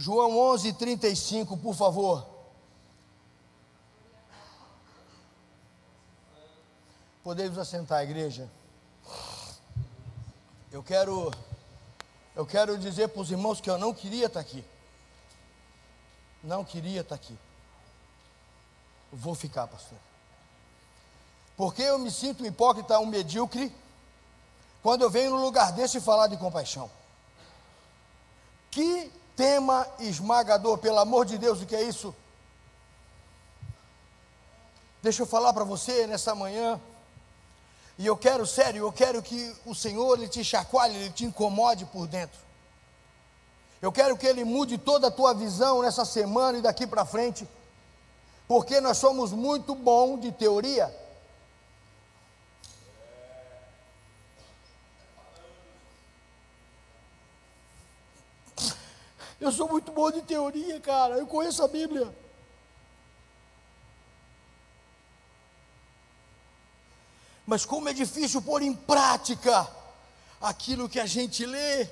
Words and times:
João 0.00 0.38
11, 0.38 0.72
35, 0.72 1.58
por 1.58 1.74
favor. 1.74 2.26
Podemos 7.22 7.58
assentar, 7.58 8.02
igreja. 8.02 8.50
Eu 10.72 10.82
quero, 10.82 11.30
eu 12.34 12.46
quero 12.46 12.78
dizer 12.78 13.08
para 13.08 13.20
os 13.20 13.30
irmãos 13.30 13.60
que 13.60 13.68
eu 13.68 13.76
não 13.76 13.92
queria 13.92 14.24
estar 14.24 14.40
aqui. 14.40 14.64
Não 16.42 16.64
queria 16.64 17.02
estar 17.02 17.16
aqui. 17.16 17.38
Vou 19.12 19.34
ficar, 19.34 19.66
pastor. 19.66 19.98
Porque 21.58 21.82
eu 21.82 21.98
me 21.98 22.10
sinto 22.10 22.42
um 22.42 22.46
hipócrita, 22.46 22.98
um 22.98 23.04
medíocre, 23.04 23.70
quando 24.82 25.02
eu 25.02 25.10
venho 25.10 25.32
no 25.32 25.44
lugar 25.44 25.72
desse 25.72 26.00
falar 26.00 26.28
de 26.28 26.38
compaixão. 26.38 26.90
Que 28.70 29.19
tema 29.40 29.86
esmagador, 29.98 30.76
pelo 30.76 30.98
amor 30.98 31.24
de 31.24 31.38
Deus, 31.38 31.62
o 31.62 31.66
que 31.66 31.74
é 31.74 31.82
isso? 31.82 32.14
Deixa 35.02 35.22
eu 35.22 35.26
falar 35.26 35.54
para 35.54 35.64
você 35.64 36.06
nessa 36.06 36.34
manhã. 36.34 36.78
E 37.96 38.06
eu 38.06 38.18
quero, 38.18 38.46
sério, 38.46 38.84
eu 38.84 38.92
quero 38.92 39.22
que 39.22 39.56
o 39.64 39.74
Senhor 39.74 40.18
ele 40.18 40.28
te 40.28 40.44
chacoalhe, 40.44 40.94
ele 40.94 41.10
te 41.10 41.24
incomode 41.24 41.86
por 41.86 42.06
dentro. 42.06 42.38
Eu 43.80 43.90
quero 43.90 44.14
que 44.14 44.26
ele 44.26 44.44
mude 44.44 44.76
toda 44.76 45.06
a 45.06 45.10
tua 45.10 45.32
visão 45.32 45.80
nessa 45.80 46.04
semana 46.04 46.58
e 46.58 46.62
daqui 46.62 46.86
para 46.86 47.06
frente. 47.06 47.48
Porque 48.46 48.78
nós 48.78 48.98
somos 48.98 49.32
muito 49.32 49.74
bom 49.74 50.18
de 50.18 50.32
teoria. 50.32 50.94
Eu 59.40 59.50
sou 59.50 59.66
muito 59.68 59.90
bom 59.90 60.10
de 60.10 60.20
teoria, 60.20 60.78
cara. 60.80 61.16
Eu 61.16 61.26
conheço 61.26 61.62
a 61.64 61.68
Bíblia. 61.68 62.14
Mas 67.46 67.64
como 67.64 67.88
é 67.88 67.92
difícil 67.92 68.42
pôr 68.42 68.60
em 68.62 68.74
prática 68.74 69.66
aquilo 70.40 70.88
que 70.88 71.00
a 71.00 71.06
gente 71.06 71.44
lê. 71.46 71.88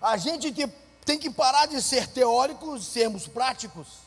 A 0.00 0.16
gente 0.16 0.52
tem 1.04 1.18
que 1.18 1.30
parar 1.30 1.66
de 1.66 1.80
ser 1.80 2.08
teóricos, 2.08 2.86
sermos 2.86 3.28
práticos. 3.28 4.04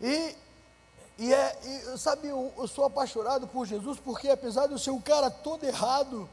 E, 0.00 0.36
e, 1.18 1.32
é, 1.32 1.58
e 1.64 1.98
sabe, 1.98 2.28
eu, 2.28 2.52
eu 2.56 2.68
sou 2.68 2.84
apaixonado 2.84 3.48
por 3.48 3.66
Jesus 3.66 3.98
porque 3.98 4.28
apesar 4.28 4.66
de 4.66 4.72
eu 4.72 4.78
ser 4.78 4.90
um 4.90 5.00
cara 5.00 5.30
todo 5.30 5.64
errado, 5.64 6.28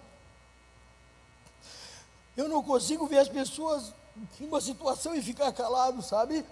eu 2.36 2.50
não 2.50 2.62
consigo 2.62 3.08
ver 3.08 3.20
as 3.20 3.30
pessoas 3.30 3.94
em 4.40 4.48
uma 4.48 4.62
situação 4.62 5.16
e 5.16 5.22
ficar 5.22 5.52
calado, 5.52 6.02
sabe? 6.02 6.46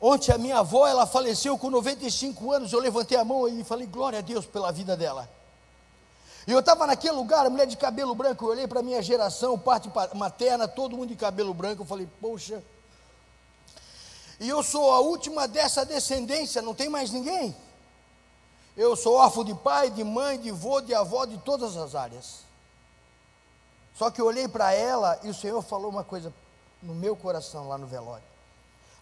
Ontem 0.00 0.32
a 0.32 0.38
minha 0.38 0.58
avó, 0.58 0.86
ela 0.86 1.06
faleceu 1.06 1.56
com 1.56 1.70
95 1.70 2.52
anos, 2.52 2.72
eu 2.72 2.80
levantei 2.80 3.16
a 3.16 3.24
mão 3.24 3.48
e 3.48 3.64
falei, 3.64 3.86
glória 3.86 4.18
a 4.18 4.22
Deus 4.22 4.44
pela 4.44 4.70
vida 4.70 4.96
dela. 4.96 5.28
E 6.46 6.52
eu 6.52 6.60
estava 6.60 6.86
naquele 6.86 7.14
lugar, 7.14 7.48
mulher 7.48 7.66
de 7.66 7.76
cabelo 7.76 8.14
branco, 8.14 8.44
eu 8.44 8.50
olhei 8.50 8.66
para 8.66 8.80
a 8.80 8.82
minha 8.82 9.02
geração, 9.02 9.58
parte 9.58 9.90
materna, 10.14 10.68
todo 10.68 10.96
mundo 10.96 11.08
de 11.08 11.16
cabelo 11.16 11.54
branco, 11.54 11.82
eu 11.82 11.86
falei, 11.86 12.06
poxa. 12.20 12.62
E 14.38 14.48
eu 14.48 14.62
sou 14.62 14.92
a 14.92 15.00
última 15.00 15.48
dessa 15.48 15.86
descendência, 15.86 16.60
não 16.60 16.74
tem 16.74 16.88
mais 16.88 17.10
ninguém. 17.10 17.56
Eu 18.76 18.96
sou 18.96 19.14
órfão 19.14 19.44
de 19.44 19.54
pai, 19.54 19.88
de 19.90 20.04
mãe, 20.04 20.38
de 20.38 20.50
avô, 20.50 20.80
de 20.80 20.92
avó, 20.94 21.24
de 21.24 21.38
todas 21.38 21.76
as 21.76 21.94
áreas. 21.94 22.40
Só 23.94 24.10
que 24.10 24.20
eu 24.20 24.26
olhei 24.26 24.48
para 24.48 24.72
ela 24.72 25.18
e 25.22 25.28
o 25.28 25.34
Senhor 25.34 25.62
falou 25.62 25.90
uma 25.90 26.04
coisa 26.04 26.32
no 26.82 26.94
meu 26.94 27.16
coração 27.16 27.68
lá 27.68 27.78
no 27.78 27.86
velório, 27.86 28.24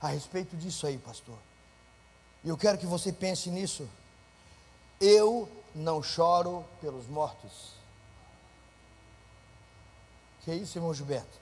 a 0.00 0.08
respeito 0.08 0.56
disso 0.56 0.86
aí, 0.86 0.98
pastor. 0.98 1.36
E 2.44 2.48
eu 2.48 2.56
quero 2.56 2.78
que 2.78 2.86
você 2.86 3.12
pense 3.12 3.50
nisso. 3.50 3.88
Eu 5.00 5.48
não 5.74 6.02
choro 6.02 6.64
pelos 6.80 7.06
mortos. 7.06 7.72
Que 10.42 10.50
é 10.50 10.54
isso, 10.54 10.76
irmão 10.76 10.92
Gilberto? 10.92 11.40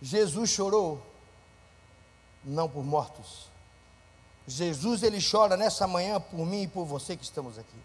Jesus 0.00 0.50
chorou 0.50 1.02
não 2.44 2.68
por 2.68 2.84
mortos. 2.84 3.48
Jesus 4.46 5.02
ele 5.02 5.18
chora 5.20 5.56
nessa 5.56 5.86
manhã 5.86 6.20
por 6.20 6.46
mim 6.46 6.62
e 6.62 6.68
por 6.68 6.84
você 6.84 7.16
que 7.16 7.24
estamos 7.24 7.58
aqui. 7.58 7.76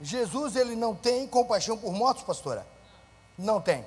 Jesus 0.00 0.56
ele 0.56 0.74
não 0.76 0.94
tem 0.94 1.26
compaixão 1.26 1.78
por 1.78 1.92
mortos, 1.92 2.24
pastora? 2.24 2.66
Não 3.38 3.60
tem. 3.60 3.84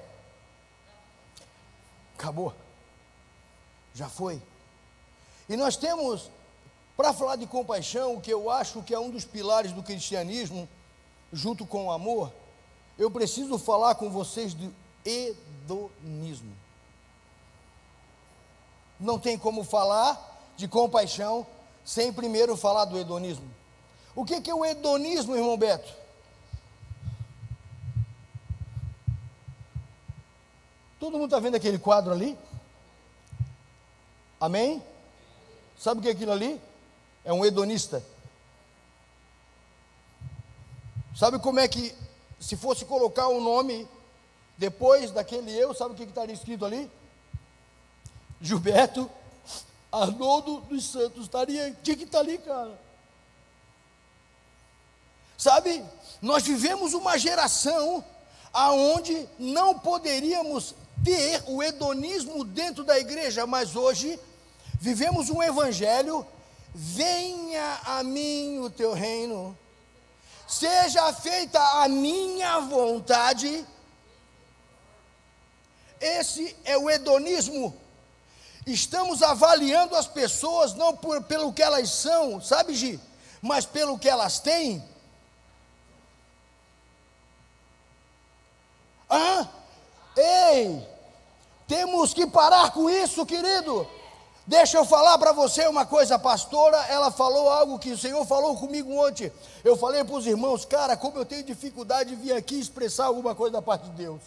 Acabou. 2.17 2.53
Já 3.93 4.09
foi. 4.09 4.41
E 5.49 5.55
nós 5.55 5.77
temos, 5.77 6.29
para 6.95 7.13
falar 7.13 7.35
de 7.35 7.45
compaixão, 7.47 8.15
o 8.15 8.21
que 8.21 8.31
eu 8.31 8.49
acho 8.49 8.83
que 8.83 8.93
é 8.93 8.99
um 8.99 9.09
dos 9.09 9.25
pilares 9.25 9.71
do 9.71 9.83
cristianismo, 9.83 10.67
junto 11.31 11.65
com 11.65 11.87
o 11.87 11.91
amor, 11.91 12.31
eu 12.97 13.11
preciso 13.11 13.57
falar 13.57 13.95
com 13.95 14.09
vocês 14.09 14.53
do 14.53 14.73
hedonismo. 15.05 16.55
Não 18.99 19.19
tem 19.19 19.37
como 19.37 19.63
falar 19.63 20.51
de 20.57 20.67
compaixão 20.67 21.45
sem 21.85 22.11
primeiro 22.11 22.57
falar 22.57 22.85
do 22.85 22.97
hedonismo. 22.97 23.49
O 24.17 24.25
que, 24.25 24.49
é 24.49 24.55
o 24.55 24.65
hedonismo, 24.65 25.35
irmão 25.35 25.55
Beto? 25.55 25.93
Todo 30.99 31.19
mundo 31.19 31.25
está 31.25 31.39
vendo 31.39 31.53
aquele 31.53 31.77
quadro 31.77 32.11
ali? 32.11 32.35
Amém? 34.41 34.81
Sabe 35.77 35.99
o 35.99 36.01
que 36.01 36.09
é 36.09 36.13
aquilo 36.13 36.31
ali? 36.31 36.59
É 37.23 37.31
um 37.31 37.45
hedonista. 37.45 38.03
Sabe 41.15 41.37
como 41.37 41.59
é 41.59 41.67
que, 41.67 41.93
se 42.39 42.57
fosse 42.57 42.85
colocar 42.85 43.27
um 43.27 43.39
nome 43.39 43.87
depois 44.57 45.11
daquele 45.11 45.51
eu, 45.51 45.75
sabe 45.75 45.93
o 45.93 45.95
que, 45.95 46.01
estaria 46.01 46.33
escrito 46.33 46.65
ali? 46.65 46.89
Gilberto 48.41 49.07
Arnoldo 49.91 50.61
dos 50.61 50.85
Santos. 50.89 51.25
Estaria, 51.25 51.71
tinha 51.83 51.95
que 51.95 52.05
estar 52.05 52.21
ali, 52.21 52.39
cara. 52.39 52.86
Sabe, 55.37 55.85
nós 56.19 56.43
vivemos 56.43 56.95
uma 56.95 57.15
geração 57.17 58.03
aonde 58.51 59.29
não 59.37 59.77
poderíamos 59.77 60.73
ter 61.03 61.43
o 61.45 61.61
hedonismo 61.61 62.43
dentro 62.43 62.83
da 62.83 62.97
igreja, 62.97 63.45
mas 63.45 63.75
hoje 63.75 64.19
vivemos 64.79 65.29
um 65.29 65.43
evangelho. 65.43 66.25
Venha 66.73 67.79
a 67.85 68.03
mim 68.03 68.59
o 68.59 68.69
teu 68.69 68.93
reino, 68.93 69.57
seja 70.47 71.11
feita 71.13 71.59
a 71.83 71.87
minha 71.87 72.59
vontade. 72.59 73.65
Esse 75.99 76.55
é 76.63 76.77
o 76.77 76.89
hedonismo. 76.89 77.75
Estamos 78.65 79.23
avaliando 79.23 79.95
as 79.95 80.07
pessoas 80.07 80.73
não 80.73 80.95
por, 80.95 81.23
pelo 81.23 81.53
que 81.53 81.63
elas 81.63 81.89
são, 81.89 82.41
sabe, 82.41 82.75
Gi? 82.75 82.99
Mas 83.41 83.65
pelo 83.65 83.97
que 83.97 84.09
elas 84.09 84.39
têm. 84.39 84.83
Ah, 89.09 89.47
ei, 90.15 90.85
temos 91.67 92.13
que 92.13 92.27
parar 92.27 92.71
com 92.71 92.89
isso, 92.89 93.25
querido. 93.25 93.87
Deixa 94.45 94.77
eu 94.77 94.85
falar 94.85 95.17
para 95.17 95.33
você 95.33 95.67
uma 95.67 95.85
coisa, 95.85 96.15
a 96.15 96.19
pastora, 96.19 96.77
ela 96.87 97.11
falou 97.11 97.49
algo 97.49 97.77
que 97.77 97.91
o 97.91 97.97
Senhor 97.97 98.25
falou 98.25 98.55
comigo 98.55 98.95
ontem. 98.95 99.31
Eu 99.61 99.75
falei 99.75 100.05
para 100.05 100.15
os 100.15 100.25
irmãos, 100.25 100.63
cara, 100.63 100.95
como 100.95 101.17
eu 101.17 101.25
tenho 101.25 101.43
dificuldade 101.43 102.11
de 102.11 102.15
vir 102.15 102.31
aqui 102.31 102.57
expressar 102.57 103.07
alguma 103.07 103.35
coisa 103.35 103.53
da 103.53 103.61
parte 103.61 103.89
de 103.89 103.91
Deus. 103.91 104.21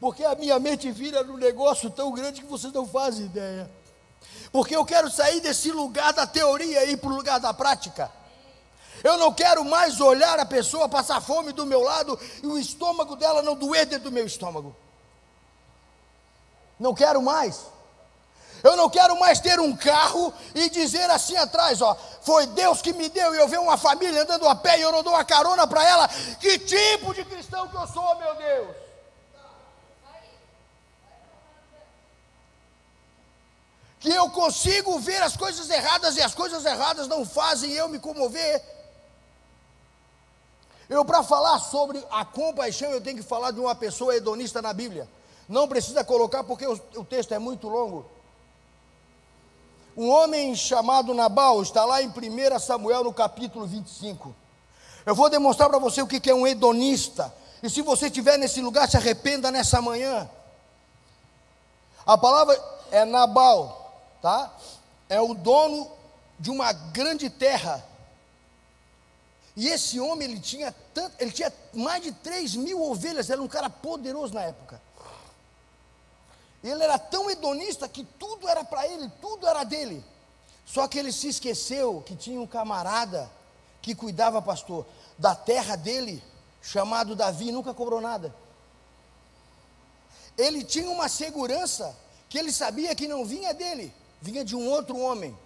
Porque 0.00 0.24
a 0.24 0.34
minha 0.34 0.58
mente 0.58 0.90
vira 0.90 1.22
num 1.22 1.36
negócio 1.36 1.90
tão 1.90 2.12
grande 2.12 2.40
que 2.40 2.46
vocês 2.48 2.72
não 2.72 2.86
fazem 2.86 3.26
ideia. 3.26 3.70
Porque 4.50 4.74
eu 4.74 4.84
quero 4.84 5.08
sair 5.10 5.40
desse 5.40 5.70
lugar 5.70 6.12
da 6.12 6.26
teoria 6.26 6.84
e 6.84 6.92
ir 6.92 6.96
para 6.96 7.10
o 7.10 7.14
lugar 7.14 7.38
da 7.38 7.54
prática. 7.54 8.10
Eu 9.02 9.16
não 9.16 9.32
quero 9.32 9.64
mais 9.64 10.00
olhar 10.00 10.38
a 10.38 10.46
pessoa 10.46 10.88
passar 10.88 11.20
fome 11.20 11.52
do 11.52 11.66
meu 11.66 11.80
lado 11.82 12.18
e 12.42 12.46
o 12.46 12.58
estômago 12.58 13.16
dela 13.16 13.42
não 13.42 13.54
doer 13.54 13.86
dentro 13.86 14.04
do 14.04 14.12
meu 14.12 14.26
estômago. 14.26 14.74
Não 16.78 16.94
quero 16.94 17.20
mais. 17.22 17.66
Eu 18.62 18.76
não 18.76 18.90
quero 18.90 19.18
mais 19.18 19.40
ter 19.40 19.60
um 19.60 19.76
carro 19.76 20.32
e 20.54 20.68
dizer 20.68 21.08
assim 21.10 21.36
atrás, 21.36 21.80
ó, 21.80 21.96
foi 22.22 22.46
Deus 22.46 22.82
que 22.82 22.92
me 22.92 23.08
deu 23.08 23.34
e 23.34 23.38
eu 23.38 23.46
ver 23.46 23.60
uma 23.60 23.76
família 23.76 24.22
andando 24.22 24.48
a 24.48 24.54
pé 24.54 24.78
e 24.78 24.82
eu 24.82 24.90
não 24.90 25.02
dou 25.02 25.12
uma 25.12 25.24
carona 25.24 25.66
para 25.66 25.84
ela. 25.84 26.08
Que 26.40 26.58
tipo 26.58 27.14
de 27.14 27.24
cristão 27.24 27.68
que 27.68 27.76
eu 27.76 27.86
sou, 27.86 28.16
meu 28.16 28.34
Deus? 28.34 28.76
Que 34.00 34.10
eu 34.10 34.30
consigo 34.30 34.98
ver 35.00 35.22
as 35.22 35.36
coisas 35.36 35.68
erradas 35.70 36.16
e 36.16 36.22
as 36.22 36.34
coisas 36.34 36.64
erradas 36.64 37.08
não 37.08 37.26
fazem 37.26 37.72
eu 37.72 37.88
me 37.88 37.98
comover. 37.98 38.77
Eu, 40.88 41.04
para 41.04 41.22
falar 41.22 41.58
sobre 41.58 42.02
a 42.10 42.24
compaixão, 42.24 42.90
eu 42.90 43.00
tenho 43.00 43.18
que 43.18 43.22
falar 43.22 43.50
de 43.50 43.60
uma 43.60 43.74
pessoa 43.74 44.16
hedonista 44.16 44.62
na 44.62 44.72
Bíblia. 44.72 45.08
Não 45.48 45.68
precisa 45.68 46.02
colocar 46.02 46.44
porque 46.44 46.66
o, 46.66 46.80
o 46.96 47.04
texto 47.04 47.32
é 47.32 47.38
muito 47.38 47.68
longo. 47.68 48.06
Um 49.96 50.08
homem 50.10 50.54
chamado 50.54 51.12
Nabal 51.12 51.60
está 51.60 51.84
lá 51.84 52.00
em 52.00 52.08
1 52.08 52.58
Samuel, 52.60 53.04
no 53.04 53.12
capítulo 53.12 53.66
25. 53.66 54.34
Eu 55.04 55.14
vou 55.14 55.28
demonstrar 55.28 55.68
para 55.68 55.78
você 55.78 56.00
o 56.00 56.06
que 56.06 56.30
é 56.30 56.34
um 56.34 56.46
hedonista. 56.46 57.34
E 57.62 57.68
se 57.68 57.82
você 57.82 58.06
estiver 58.06 58.38
nesse 58.38 58.60
lugar, 58.60 58.88
se 58.88 58.96
arrependa 58.96 59.50
nessa 59.50 59.82
manhã. 59.82 60.30
A 62.06 62.16
palavra 62.16 62.58
é 62.90 63.04
Nabal, 63.04 64.00
tá? 64.22 64.54
É 65.08 65.20
o 65.20 65.34
dono 65.34 65.90
de 66.38 66.50
uma 66.50 66.72
grande 66.72 67.28
terra. 67.28 67.84
E 69.58 69.66
esse 69.66 69.98
homem, 69.98 70.30
ele 70.30 70.38
tinha, 70.38 70.72
tanto, 70.94 71.16
ele 71.18 71.32
tinha 71.32 71.52
mais 71.74 72.00
de 72.00 72.12
3 72.12 72.54
mil 72.54 72.80
ovelhas, 72.80 73.28
era 73.28 73.42
um 73.42 73.48
cara 73.48 73.68
poderoso 73.68 74.32
na 74.32 74.44
época. 74.44 74.80
Ele 76.62 76.80
era 76.80 76.96
tão 76.96 77.28
hedonista 77.28 77.88
que 77.88 78.04
tudo 78.04 78.48
era 78.48 78.62
para 78.62 78.86
ele, 78.86 79.10
tudo 79.20 79.48
era 79.48 79.64
dele. 79.64 80.04
Só 80.64 80.86
que 80.86 80.96
ele 80.96 81.10
se 81.10 81.26
esqueceu 81.26 82.04
que 82.06 82.14
tinha 82.14 82.40
um 82.40 82.46
camarada 82.46 83.28
que 83.82 83.96
cuidava, 83.96 84.40
pastor, 84.40 84.86
da 85.18 85.34
terra 85.34 85.74
dele, 85.74 86.22
chamado 86.62 87.16
Davi, 87.16 87.50
nunca 87.50 87.74
cobrou 87.74 88.00
nada. 88.00 88.32
Ele 90.36 90.62
tinha 90.62 90.88
uma 90.88 91.08
segurança 91.08 91.96
que 92.28 92.38
ele 92.38 92.52
sabia 92.52 92.94
que 92.94 93.08
não 93.08 93.24
vinha 93.24 93.52
dele, 93.52 93.92
vinha 94.22 94.44
de 94.44 94.54
um 94.54 94.70
outro 94.70 94.96
homem. 95.00 95.36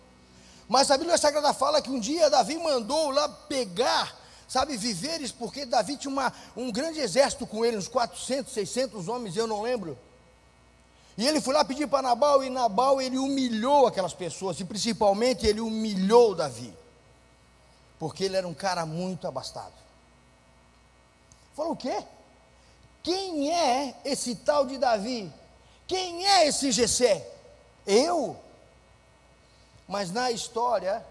Mas 0.69 0.91
a 0.91 0.97
Bíblia 0.97 1.19
Sagrada 1.19 1.53
fala 1.53 1.82
que 1.82 1.91
um 1.91 2.00
dia 2.00 2.31
Davi 2.31 2.56
mandou 2.56 3.11
lá 3.11 3.29
pegar, 3.29 4.17
sabe, 4.49 4.76
viveres, 4.76 5.32
porque 5.32 5.67
Davi 5.67 5.97
tinha 5.97 6.11
uma, 6.11 6.32
um 6.56 6.70
grande 6.70 7.00
exército 7.00 7.47
com 7.47 7.64
ele, 7.64 7.76
uns 7.76 7.88
400, 7.88 8.53
600 8.53 9.09
homens, 9.09 9.37
eu 9.37 9.47
não 9.47 9.62
lembro. 9.62 9.99
E 11.17 11.26
ele 11.26 11.41
foi 11.41 11.53
lá 11.55 11.64
pedir 11.64 11.87
para 11.87 12.03
Nabal, 12.03 12.43
e 12.43 12.49
Nabal 12.49 13.00
ele 13.00 13.19
humilhou 13.19 13.87
aquelas 13.87 14.14
pessoas, 14.14 14.59
e 14.61 14.64
principalmente 14.64 15.47
ele 15.47 15.61
humilhou 15.61 16.35
Davi, 16.35 16.73
porque 17.99 18.25
ele 18.25 18.37
era 18.37 18.49
um 18.49 18.55
cara 18.55 18.87
muito 18.87 19.26
abastado. 19.29 19.75
Falou 21.55 21.73
o 21.73 21.76
quê? 21.76 22.03
Quem 23.03 23.53
é 23.53 23.94
esse 24.05 24.37
tal 24.37 24.65
de 24.67 24.79
Davi? 24.79 25.31
Quem 25.87 26.26
é 26.26 26.47
esse 26.47 26.73
Gessé? 26.73 27.29
Eu? 27.87 28.37
Mas 29.93 30.11
na 30.11 30.31
história, 30.31 31.05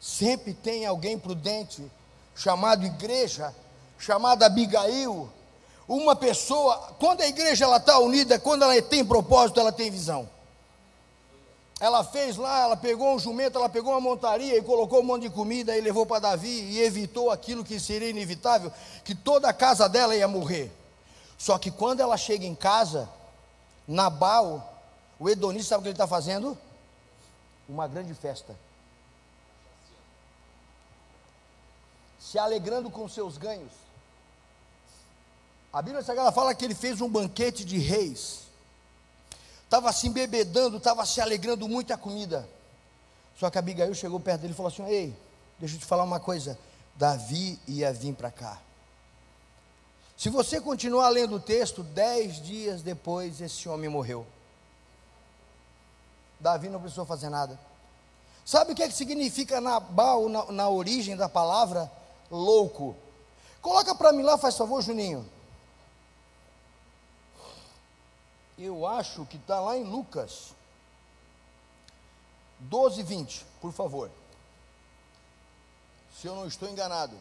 sempre 0.00 0.52
tem 0.52 0.84
alguém 0.84 1.16
prudente, 1.16 1.88
chamado 2.34 2.84
igreja, 2.84 3.54
chamada 4.00 4.46
Abigail, 4.46 5.30
uma 5.86 6.16
pessoa, 6.16 6.92
quando 6.98 7.20
a 7.20 7.28
igreja 7.28 7.66
ela 7.66 7.76
está 7.76 8.00
unida, 8.00 8.36
quando 8.36 8.64
ela 8.64 8.82
tem 8.82 9.04
propósito, 9.04 9.60
ela 9.60 9.70
tem 9.70 9.92
visão. 9.92 10.28
Ela 11.78 12.02
fez 12.02 12.36
lá, 12.36 12.62
ela 12.62 12.76
pegou 12.76 13.14
um 13.14 13.18
jumento, 13.20 13.56
ela 13.56 13.68
pegou 13.68 13.92
uma 13.92 14.00
montaria 14.00 14.58
e 14.58 14.62
colocou 14.62 14.98
um 14.98 15.04
monte 15.04 15.22
de 15.22 15.30
comida 15.30 15.76
e 15.76 15.80
levou 15.80 16.04
para 16.04 16.18
Davi 16.18 16.48
e 16.48 16.80
evitou 16.80 17.30
aquilo 17.30 17.62
que 17.62 17.78
seria 17.78 18.10
inevitável, 18.10 18.72
que 19.04 19.14
toda 19.14 19.48
a 19.48 19.52
casa 19.52 19.88
dela 19.88 20.16
ia 20.16 20.26
morrer. 20.26 20.72
Só 21.38 21.56
que 21.58 21.70
quando 21.70 22.00
ela 22.00 22.16
chega 22.16 22.44
em 22.44 22.56
casa, 22.56 23.08
Nabal, 23.86 24.82
o 25.16 25.30
Edonista, 25.30 25.68
sabe 25.68 25.78
o 25.78 25.82
que 25.82 25.88
ele 25.90 25.94
está 25.94 26.08
fazendo? 26.08 26.58
Uma 27.70 27.86
grande 27.86 28.12
festa. 28.14 28.56
Se 32.18 32.36
alegrando 32.36 32.90
com 32.90 33.08
seus 33.08 33.38
ganhos. 33.38 33.70
A 35.72 35.80
Bíblia 35.80 36.02
Sagrada 36.02 36.32
fala 36.32 36.52
que 36.52 36.64
ele 36.64 36.74
fez 36.74 37.00
um 37.00 37.08
banquete 37.08 37.64
de 37.64 37.78
reis. 37.78 38.40
Estava 39.64 39.92
se 39.92 40.08
embebedando, 40.08 40.78
estava 40.78 41.06
se 41.06 41.20
alegrando 41.20 41.68
muito 41.68 41.92
a 41.92 41.96
comida. 41.96 42.48
Só 43.38 43.48
que 43.48 43.56
Abigail 43.56 43.94
chegou 43.94 44.18
perto 44.18 44.40
dele 44.40 44.52
e 44.52 44.56
falou 44.56 44.72
assim: 44.72 44.84
Ei, 44.84 45.16
deixa 45.60 45.76
eu 45.76 45.78
te 45.78 45.86
falar 45.86 46.02
uma 46.02 46.18
coisa. 46.18 46.58
Davi 46.96 47.56
ia 47.68 47.92
vir 47.92 48.14
para 48.14 48.32
cá. 48.32 48.60
Se 50.16 50.28
você 50.28 50.60
continuar 50.60 51.08
lendo 51.10 51.36
o 51.36 51.40
texto, 51.40 51.84
dez 51.84 52.42
dias 52.42 52.82
depois 52.82 53.40
esse 53.40 53.68
homem 53.68 53.88
morreu. 53.88 54.26
Davi 56.40 56.68
não 56.68 56.80
precisou 56.80 57.04
fazer 57.04 57.28
nada. 57.28 57.58
Sabe 58.44 58.72
o 58.72 58.74
que, 58.74 58.82
é 58.82 58.88
que 58.88 58.94
significa 58.94 59.60
Nabal 59.60 60.28
na, 60.28 60.50
na 60.50 60.68
origem 60.68 61.16
da 61.16 61.28
palavra? 61.28 61.90
Louco. 62.30 62.96
Coloca 63.60 63.94
para 63.94 64.12
mim 64.12 64.22
lá, 64.22 64.38
faz 64.38 64.56
favor, 64.56 64.82
Juninho. 64.82 65.28
eu 68.62 68.86
acho 68.86 69.24
que 69.26 69.36
está 69.36 69.58
lá 69.58 69.76
em 69.76 69.84
Lucas 69.84 70.54
12, 72.58 73.02
20, 73.02 73.46
por 73.60 73.72
favor. 73.72 74.10
Se 76.14 76.26
eu 76.26 76.34
não 76.34 76.46
estou 76.46 76.68
enganado. 76.68 77.16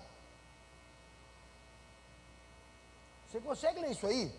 Você 3.32 3.40
consegue 3.40 3.80
ler 3.80 3.92
isso 3.92 4.06
aí? 4.06 4.34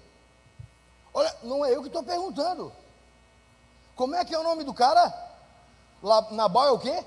Olha, 1.14 1.34
não 1.42 1.64
é 1.64 1.74
eu 1.74 1.80
que 1.80 1.86
estou 1.86 2.02
perguntando. 2.02 2.70
Como 4.00 4.14
é 4.14 4.24
que 4.24 4.34
é 4.34 4.38
o 4.38 4.42
nome 4.42 4.64
do 4.64 4.72
cara? 4.72 5.12
Nabal 6.30 6.68
é 6.68 6.70
o 6.70 6.78
quê? 6.78 7.04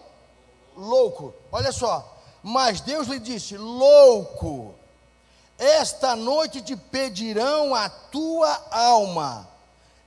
Louco. 0.76 1.34
Olha 1.52 1.72
só. 1.72 2.22
Mas 2.44 2.82
Deus 2.82 3.08
lhe 3.08 3.18
disse: 3.18 3.58
Louco, 3.58 4.76
esta 5.58 6.16
noite 6.16 6.62
te 6.62 6.76
pedirão 6.76 7.74
a 7.74 7.90
tua 7.90 8.64
alma 8.70 9.50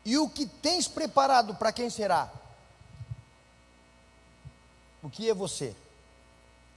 e 0.05 0.17
o 0.17 0.29
que 0.29 0.47
tens 0.47 0.87
preparado 0.87 1.57
para 1.57 1.73
quem 1.73 1.91
será? 1.91 2.31
O 5.03 5.11
que 5.11 5.29
é 5.29 5.35
você? 5.35 5.75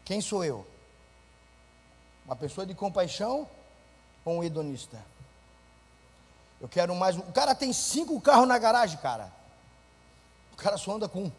Quem 0.03 0.21
sou 0.21 0.43
eu? 0.43 0.65
Uma 2.25 2.35
pessoa 2.35 2.65
de 2.65 2.73
compaixão 2.73 3.47
ou 4.25 4.39
um 4.39 4.43
hedonista? 4.43 5.05
Eu 6.59 6.67
quero 6.67 6.95
mais. 6.95 7.15
O 7.15 7.31
cara 7.31 7.53
tem 7.53 7.71
cinco 7.71 8.19
carros 8.19 8.47
na 8.47 8.57
garagem, 8.57 8.97
cara. 8.97 9.37
O 10.59 10.61
cara 10.61 10.77
só 10.77 10.91
anda 10.91 11.07
com 11.07 11.23
um. 11.23 11.31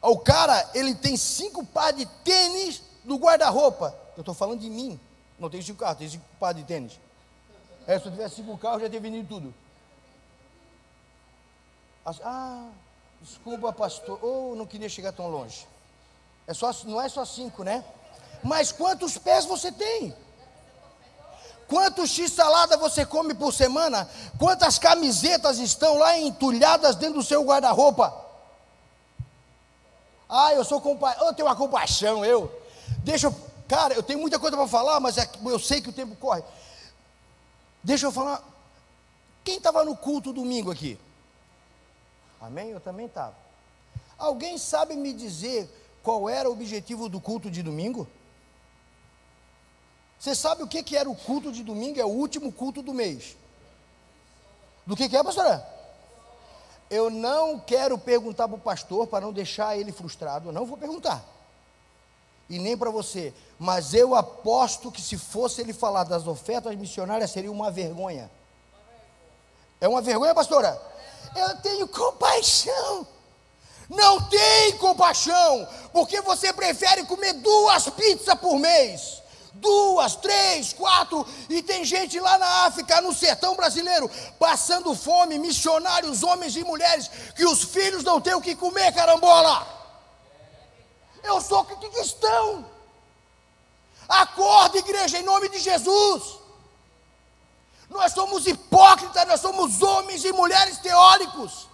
O 0.00 0.16
cara, 0.16 0.70
ele 0.74 0.94
tem 0.94 1.16
cinco 1.16 1.66
pares 1.66 1.98
de 1.98 2.06
tênis 2.22 2.80
no 3.04 3.16
guarda-roupa. 3.16 3.92
Eu 4.16 4.20
estou 4.20 4.32
falando 4.32 4.60
de 4.60 4.70
mim. 4.70 4.98
Não 5.40 5.50
tenho 5.50 5.62
cinco 5.64 5.80
carros, 5.80 5.98
tenho 5.98 6.10
cinco 6.12 6.24
pares 6.38 6.60
de 6.60 6.68
tênis. 6.68 7.00
É, 7.84 7.98
se 7.98 8.06
eu 8.06 8.12
tivesse 8.12 8.36
cinco 8.36 8.56
carros, 8.56 8.82
já 8.82 8.86
teria 8.86 9.00
vendido 9.00 9.26
tudo. 9.26 9.54
Ah, 12.06 12.68
desculpa, 13.20 13.72
pastor. 13.72 14.20
Oh, 14.22 14.54
não 14.54 14.66
queria 14.66 14.88
chegar 14.88 15.10
tão 15.10 15.28
longe. 15.28 15.66
É 16.46 16.54
só, 16.54 16.70
não 16.84 17.02
é 17.02 17.08
só 17.08 17.24
cinco, 17.24 17.64
né? 17.64 17.84
Mas 18.44 18.70
quantos 18.70 19.18
pés 19.18 19.46
você 19.46 19.72
tem? 19.72 20.14
Quantos 21.68 22.10
x-salada 22.10 22.76
você 22.76 23.06
come 23.06 23.34
por 23.34 23.52
semana? 23.52 24.08
Quantas 24.38 24.78
camisetas 24.78 25.58
estão 25.58 25.98
lá 25.98 26.18
entulhadas 26.18 26.96
dentro 26.96 27.20
do 27.20 27.24
seu 27.24 27.42
guarda-roupa? 27.44 28.24
Ah, 30.28 30.52
eu 30.52 30.64
sou 30.64 30.80
compa 30.80 31.16
eu 31.20 31.32
tenho 31.32 31.48
uma 31.48 31.56
compaixão, 31.56 32.24
eu. 32.24 32.50
Deixa 32.98 33.26
eu, 33.28 33.34
cara, 33.68 33.94
eu 33.94 34.02
tenho 34.02 34.18
muita 34.18 34.38
coisa 34.38 34.56
para 34.56 34.66
falar, 34.66 35.00
mas 35.00 35.16
é, 35.18 35.28
eu 35.44 35.58
sei 35.58 35.80
que 35.80 35.90
o 35.90 35.92
tempo 35.92 36.16
corre. 36.16 36.42
Deixa 37.82 38.06
eu 38.06 38.12
falar. 38.12 38.42
Quem 39.42 39.58
estava 39.58 39.84
no 39.84 39.96
culto 39.96 40.32
domingo 40.32 40.70
aqui? 40.70 40.98
Amém? 42.40 42.70
Eu 42.70 42.80
também 42.80 43.06
estava. 43.06 43.34
Alguém 44.18 44.58
sabe 44.58 44.96
me 44.96 45.12
dizer 45.12 45.68
qual 46.02 46.28
era 46.28 46.48
o 46.48 46.52
objetivo 46.52 47.08
do 47.08 47.20
culto 47.20 47.50
de 47.50 47.62
domingo? 47.62 48.08
Você 50.24 50.34
sabe 50.34 50.62
o 50.62 50.66
que, 50.66 50.82
que 50.82 50.96
era 50.96 51.06
o 51.06 51.14
culto 51.14 51.52
de 51.52 51.62
domingo? 51.62 52.00
É 52.00 52.04
o 52.04 52.08
último 52.08 52.50
culto 52.50 52.80
do 52.80 52.94
mês. 52.94 53.36
Do 54.86 54.96
que, 54.96 55.06
que 55.06 55.14
é, 55.14 55.22
pastora? 55.22 55.62
Eu 56.88 57.10
não 57.10 57.58
quero 57.58 57.98
perguntar 57.98 58.48
para 58.48 58.56
o 58.56 58.60
pastor 58.60 59.06
para 59.06 59.20
não 59.20 59.34
deixar 59.34 59.76
ele 59.76 59.92
frustrado. 59.92 60.48
Eu 60.48 60.52
não 60.54 60.64
vou 60.64 60.78
perguntar. 60.78 61.22
E 62.48 62.58
nem 62.58 62.74
para 62.74 62.88
você. 62.88 63.34
Mas 63.58 63.92
eu 63.92 64.14
aposto 64.14 64.90
que 64.90 65.02
se 65.02 65.18
fosse 65.18 65.60
ele 65.60 65.74
falar 65.74 66.04
das 66.04 66.26
ofertas 66.26 66.74
missionárias, 66.74 67.30
seria 67.30 67.52
uma 67.52 67.70
vergonha. 67.70 68.30
É 69.78 69.86
uma 69.86 70.00
vergonha, 70.00 70.34
pastora? 70.34 70.80
eu 71.36 71.56
tenho 71.58 71.86
compaixão. 71.86 73.06
Não 73.90 74.22
tem 74.30 74.78
compaixão, 74.78 75.68
porque 75.92 76.22
você 76.22 76.50
prefere 76.50 77.04
comer 77.04 77.34
duas 77.34 77.90
pizzas 77.90 78.40
por 78.40 78.58
mês. 78.58 79.22
Duas, 79.64 80.14
três, 80.16 80.74
quatro, 80.74 81.26
e 81.48 81.62
tem 81.62 81.86
gente 81.86 82.20
lá 82.20 82.36
na 82.36 82.66
África, 82.66 83.00
no 83.00 83.14
sertão 83.14 83.56
brasileiro, 83.56 84.10
passando 84.38 84.94
fome, 84.94 85.38
missionários, 85.38 86.22
homens 86.22 86.54
e 86.54 86.62
mulheres, 86.62 87.08
que 87.34 87.46
os 87.46 87.64
filhos 87.64 88.04
não 88.04 88.20
têm 88.20 88.34
o 88.34 88.42
que 88.42 88.54
comer, 88.54 88.92
carambola. 88.92 89.66
Eu 91.22 91.40
sou 91.40 91.64
cristão. 91.64 92.66
Acorda, 94.06 94.76
igreja, 94.76 95.18
em 95.18 95.22
nome 95.22 95.48
de 95.48 95.58
Jesus. 95.58 96.22
Nós 97.88 98.12
somos 98.12 98.46
hipócritas, 98.46 99.26
nós 99.26 99.40
somos 99.40 99.80
homens 99.80 100.24
e 100.26 100.32
mulheres 100.32 100.76
teóricos. 100.78 101.68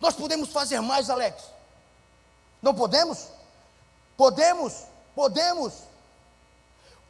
Nós 0.00 0.14
podemos 0.14 0.48
fazer 0.48 0.80
mais, 0.80 1.08
Alex. 1.08 1.40
Não 2.60 2.74
podemos? 2.74 3.28
Podemos, 4.20 4.74
podemos. 5.14 5.72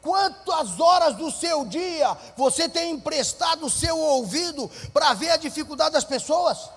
Quantas 0.01 0.79
horas 0.79 1.17
do 1.17 1.29
seu 1.29 1.65
dia 1.65 2.17
você 2.37 2.69
tem 2.69 2.91
emprestado 2.91 3.65
o 3.65 3.69
seu 3.69 3.99
ouvido 3.99 4.71
para 4.93 5.13
ver 5.13 5.31
a 5.31 5.35
dificuldade 5.35 5.91
das 5.91 6.05
pessoas? 6.05 6.69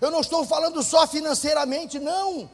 Eu 0.00 0.10
não 0.10 0.18
estou 0.18 0.44
falando 0.44 0.82
só 0.82 1.06
financeiramente, 1.06 2.00
não. 2.00 2.50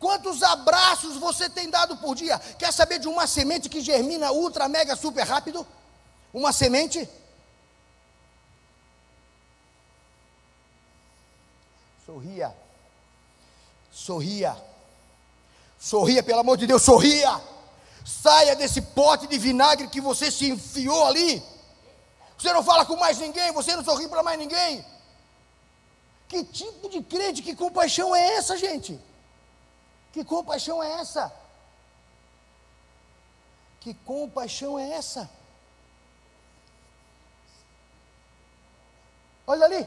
Quantos 0.00 0.42
abraços 0.42 1.18
você 1.18 1.50
tem 1.50 1.68
dado 1.68 1.98
por 1.98 2.14
dia? 2.14 2.38
Quer 2.58 2.72
saber 2.72 2.98
de 2.98 3.06
uma 3.06 3.26
semente 3.26 3.68
que 3.68 3.82
germina 3.82 4.32
ultra, 4.32 4.66
mega, 4.66 4.96
super 4.96 5.26
rápido? 5.26 5.66
Uma 6.32 6.54
semente? 6.54 7.06
Sorria. 12.06 12.56
Sorria. 13.92 14.67
Sorria, 15.78 16.22
pelo 16.22 16.40
amor 16.40 16.56
de 16.56 16.66
Deus, 16.66 16.82
sorria. 16.82 17.40
Saia 18.04 18.56
desse 18.56 18.82
pote 18.82 19.26
de 19.26 19.38
vinagre 19.38 19.88
que 19.88 20.00
você 20.00 20.30
se 20.30 20.50
enfiou 20.50 21.06
ali. 21.06 21.42
Você 22.36 22.52
não 22.52 22.62
fala 22.62 22.84
com 22.84 22.96
mais 22.96 23.18
ninguém, 23.18 23.52
você 23.52 23.76
não 23.76 23.84
sorri 23.84 24.08
para 24.08 24.22
mais 24.22 24.38
ninguém. 24.38 24.84
Que 26.28 26.44
tipo 26.44 26.88
de 26.88 27.02
crente, 27.02 27.42
que 27.42 27.54
compaixão 27.54 28.14
é 28.14 28.34
essa, 28.34 28.56
gente? 28.56 28.98
Que 30.12 30.24
compaixão 30.24 30.82
é 30.82 30.90
essa? 31.00 31.32
Que 33.80 33.94
compaixão 33.94 34.78
é 34.78 34.90
essa? 34.92 35.30
Olha 39.46 39.64
ali, 39.64 39.86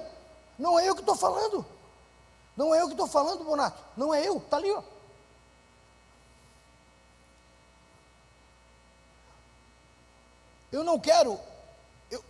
não 0.58 0.80
é 0.80 0.88
eu 0.88 0.96
que 0.96 1.02
estou 1.02 1.16
falando. 1.16 1.66
Não 2.58 2.74
é 2.74 2.82
eu 2.82 2.88
que 2.88 2.94
estou 2.94 3.08
falando, 3.08 3.44
Bonato. 3.44 3.82
Não 3.96 4.14
é 4.14 4.28
eu, 4.28 4.38
está 4.38 4.58
ali, 4.58 4.72
ó. 4.72 4.82
Eu 10.72 10.84
não 10.84 11.00
quero, 11.00 11.38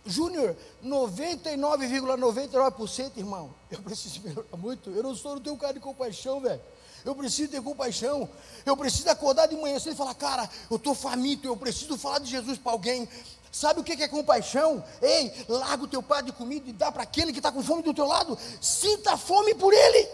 Júnior, 0.04 0.56
99,99%, 0.84 2.50
,99%, 2.50 3.16
irmão, 3.16 3.54
eu 3.70 3.80
preciso 3.80 4.20
melhorar 4.22 4.56
muito. 4.56 4.90
Eu 4.90 5.02
não 5.02 5.14
sou, 5.14 5.36
não 5.36 5.42
tenho 5.42 5.56
cara 5.56 5.74
de 5.74 5.80
compaixão, 5.80 6.40
velho. 6.40 6.60
Eu 7.04 7.14
preciso 7.14 7.50
ter 7.50 7.62
compaixão. 7.62 8.28
Eu 8.64 8.76
preciso 8.76 9.08
acordar 9.10 9.46
de 9.46 9.56
manhã 9.56 9.78
cedo 9.78 9.94
e 9.94 9.96
falar, 9.96 10.14
cara, 10.14 10.48
eu 10.70 10.76
estou 10.76 10.94
faminto, 10.94 11.46
eu 11.46 11.56
preciso 11.56 11.96
falar 11.98 12.20
de 12.20 12.30
Jesus 12.30 12.58
para 12.58 12.72
alguém. 12.72 13.08
Sabe 13.50 13.80
o 13.80 13.84
que 13.84 14.02
é 14.02 14.08
compaixão? 14.08 14.82
Ei, 15.00 15.32
larga 15.48 15.84
o 15.84 15.88
teu 15.88 16.02
prato 16.02 16.26
de 16.26 16.32
comida 16.32 16.70
e 16.70 16.72
dá 16.72 16.90
para 16.90 17.02
aquele 17.02 17.32
que 17.32 17.38
está 17.38 17.52
com 17.52 17.62
fome 17.62 17.82
do 17.82 17.92
teu 17.92 18.06
lado. 18.06 18.38
Sinta 18.60 19.16
fome 19.16 19.54
por 19.54 19.72
ele. 19.72 20.08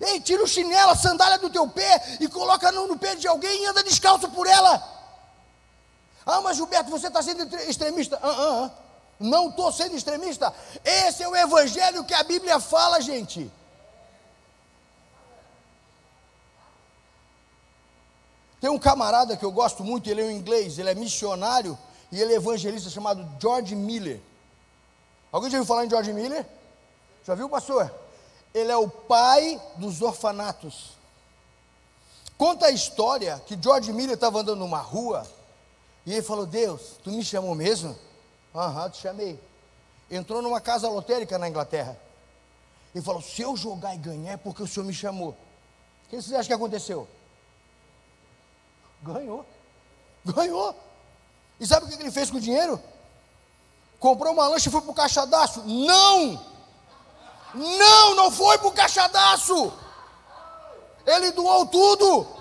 Ei, 0.00 0.20
tira 0.20 0.42
o 0.42 0.46
chinelo, 0.46 0.92
a 0.92 0.96
sandália 0.96 1.38
do 1.38 1.50
teu 1.50 1.68
pé 1.68 2.18
e 2.20 2.28
coloca 2.28 2.70
no, 2.70 2.86
no 2.86 2.98
pé 2.98 3.16
de 3.16 3.26
alguém 3.26 3.64
e 3.64 3.66
anda 3.66 3.82
descalço 3.82 4.28
por 4.30 4.46
ela. 4.46 4.97
Ah, 6.30 6.42
mas 6.42 6.58
Gilberto, 6.58 6.90
você 6.90 7.06
está 7.06 7.22
sendo 7.22 7.42
extremista. 7.60 8.18
Ah, 8.22 8.28
ah, 8.28 8.64
ah. 8.64 8.70
Não 9.18 9.48
estou 9.48 9.72
sendo 9.72 9.96
extremista. 9.96 10.54
Esse 10.84 11.22
é 11.22 11.28
o 11.28 11.34
evangelho 11.34 12.04
que 12.04 12.12
a 12.12 12.22
Bíblia 12.22 12.60
fala, 12.60 13.00
gente. 13.00 13.50
Tem 18.60 18.68
um 18.68 18.78
camarada 18.78 19.38
que 19.38 19.44
eu 19.44 19.50
gosto 19.50 19.82
muito, 19.82 20.10
ele 20.10 20.20
é 20.20 20.24
um 20.26 20.30
inglês, 20.30 20.78
ele 20.78 20.90
é 20.90 20.94
missionário 20.94 21.78
e 22.12 22.20
ele 22.20 22.34
é 22.34 22.36
evangelista 22.36 22.90
chamado 22.90 23.26
George 23.40 23.74
Miller. 23.74 24.20
Alguém 25.32 25.50
já 25.50 25.56
ouviu 25.56 25.66
falar 25.66 25.86
em 25.86 25.90
George 25.90 26.12
Miller? 26.12 26.44
Já 27.24 27.34
viu, 27.34 27.48
pastor? 27.48 27.90
Ele 28.52 28.70
é 28.70 28.76
o 28.76 28.88
pai 28.88 29.58
dos 29.76 30.02
orfanatos. 30.02 30.90
Conta 32.36 32.66
a 32.66 32.70
história 32.70 33.42
que 33.46 33.58
George 33.60 33.94
Miller 33.94 34.14
estava 34.14 34.40
andando 34.40 34.58
numa 34.58 34.80
rua 34.80 35.26
e 36.08 36.12
ele 36.14 36.22
falou: 36.22 36.46
Deus, 36.46 36.98
tu 37.04 37.10
me 37.10 37.22
chamou 37.22 37.54
mesmo? 37.54 37.94
Aham, 38.54 38.84
uhum, 38.84 38.90
te 38.90 38.96
chamei. 38.96 39.38
Entrou 40.10 40.40
numa 40.40 40.58
casa 40.58 40.88
lotérica 40.88 41.36
na 41.36 41.46
Inglaterra. 41.46 42.00
E 42.94 43.02
falou: 43.02 43.20
Se 43.20 43.42
eu 43.42 43.54
jogar 43.54 43.94
e 43.94 43.98
ganhar 43.98 44.32
é 44.32 44.36
porque 44.38 44.62
o 44.62 44.66
senhor 44.66 44.86
me 44.86 44.94
chamou. 44.94 45.36
O 46.06 46.08
que 46.08 46.16
vocês 46.16 46.32
acham 46.32 46.46
que 46.46 46.54
aconteceu? 46.54 47.06
Ganhou. 49.02 49.44
Ganhou. 50.24 50.74
E 51.60 51.66
sabe 51.66 51.84
o 51.84 51.88
que 51.90 52.02
ele 52.02 52.10
fez 52.10 52.30
com 52.30 52.38
o 52.38 52.40
dinheiro? 52.40 52.82
Comprou 54.00 54.32
uma 54.32 54.48
lancha 54.48 54.70
e 54.70 54.72
foi 54.72 54.80
para 54.80 54.90
o 54.90 54.94
caixadaço. 54.94 55.62
Não! 55.66 56.42
Não, 57.52 58.14
não 58.14 58.30
foi 58.30 58.56
para 58.56 58.68
o 58.68 58.72
caixadaço. 58.72 59.74
Ele 61.04 61.32
doou 61.32 61.66
tudo. 61.66 62.37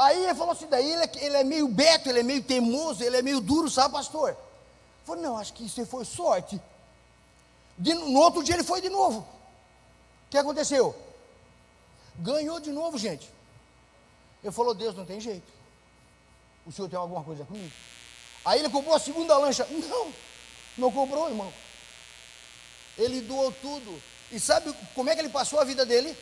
Aí 0.00 0.24
ele 0.24 0.34
falou 0.34 0.52
assim: 0.52 0.66
daí 0.66 0.90
ele, 0.90 1.02
é 1.02 1.10
ele, 1.16 1.36
é 1.36 1.44
meio 1.44 1.68
beto, 1.68 2.08
ele 2.08 2.20
é 2.20 2.22
meio 2.22 2.42
teimoso, 2.42 3.04
ele 3.04 3.18
é 3.18 3.22
meio 3.22 3.38
duro, 3.38 3.68
sabe, 3.68 3.92
pastor? 3.92 4.34
Falei, 5.04 5.22
não, 5.22 5.36
acho 5.36 5.52
que 5.52 5.66
isso 5.66 5.84
foi 5.84 6.06
sorte. 6.06 6.58
De, 7.76 7.92
no 7.92 8.18
outro 8.18 8.42
dia 8.42 8.54
ele 8.54 8.64
foi 8.64 8.80
de 8.80 8.88
novo. 8.88 9.18
O 9.18 10.30
que 10.30 10.38
aconteceu? 10.38 10.96
Ganhou 12.16 12.58
de 12.60 12.70
novo, 12.70 12.96
gente. 12.96 13.28
Ele 14.42 14.50
falou: 14.50 14.72
Deus, 14.72 14.94
não 14.94 15.04
tem 15.04 15.20
jeito. 15.20 15.52
O 16.64 16.72
senhor 16.72 16.88
tem 16.88 16.98
alguma 16.98 17.22
coisa 17.22 17.44
comigo? 17.44 17.70
Aí 18.42 18.60
ele 18.60 18.70
comprou 18.70 18.94
a 18.94 18.98
segunda 18.98 19.36
lancha. 19.36 19.66
Não, 19.70 20.14
não 20.78 20.90
comprou, 20.90 21.28
irmão. 21.28 21.52
Ele 22.96 23.20
doou 23.20 23.52
tudo. 23.52 24.02
E 24.32 24.40
sabe 24.40 24.74
como 24.94 25.10
é 25.10 25.14
que 25.14 25.20
ele 25.20 25.28
passou 25.28 25.60
a 25.60 25.64
vida 25.64 25.84
dele? 25.84 26.16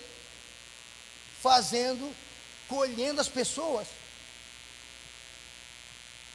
Fazendo, 1.40 2.12
colhendo 2.68 3.20
as 3.20 3.28
pessoas. 3.28 3.86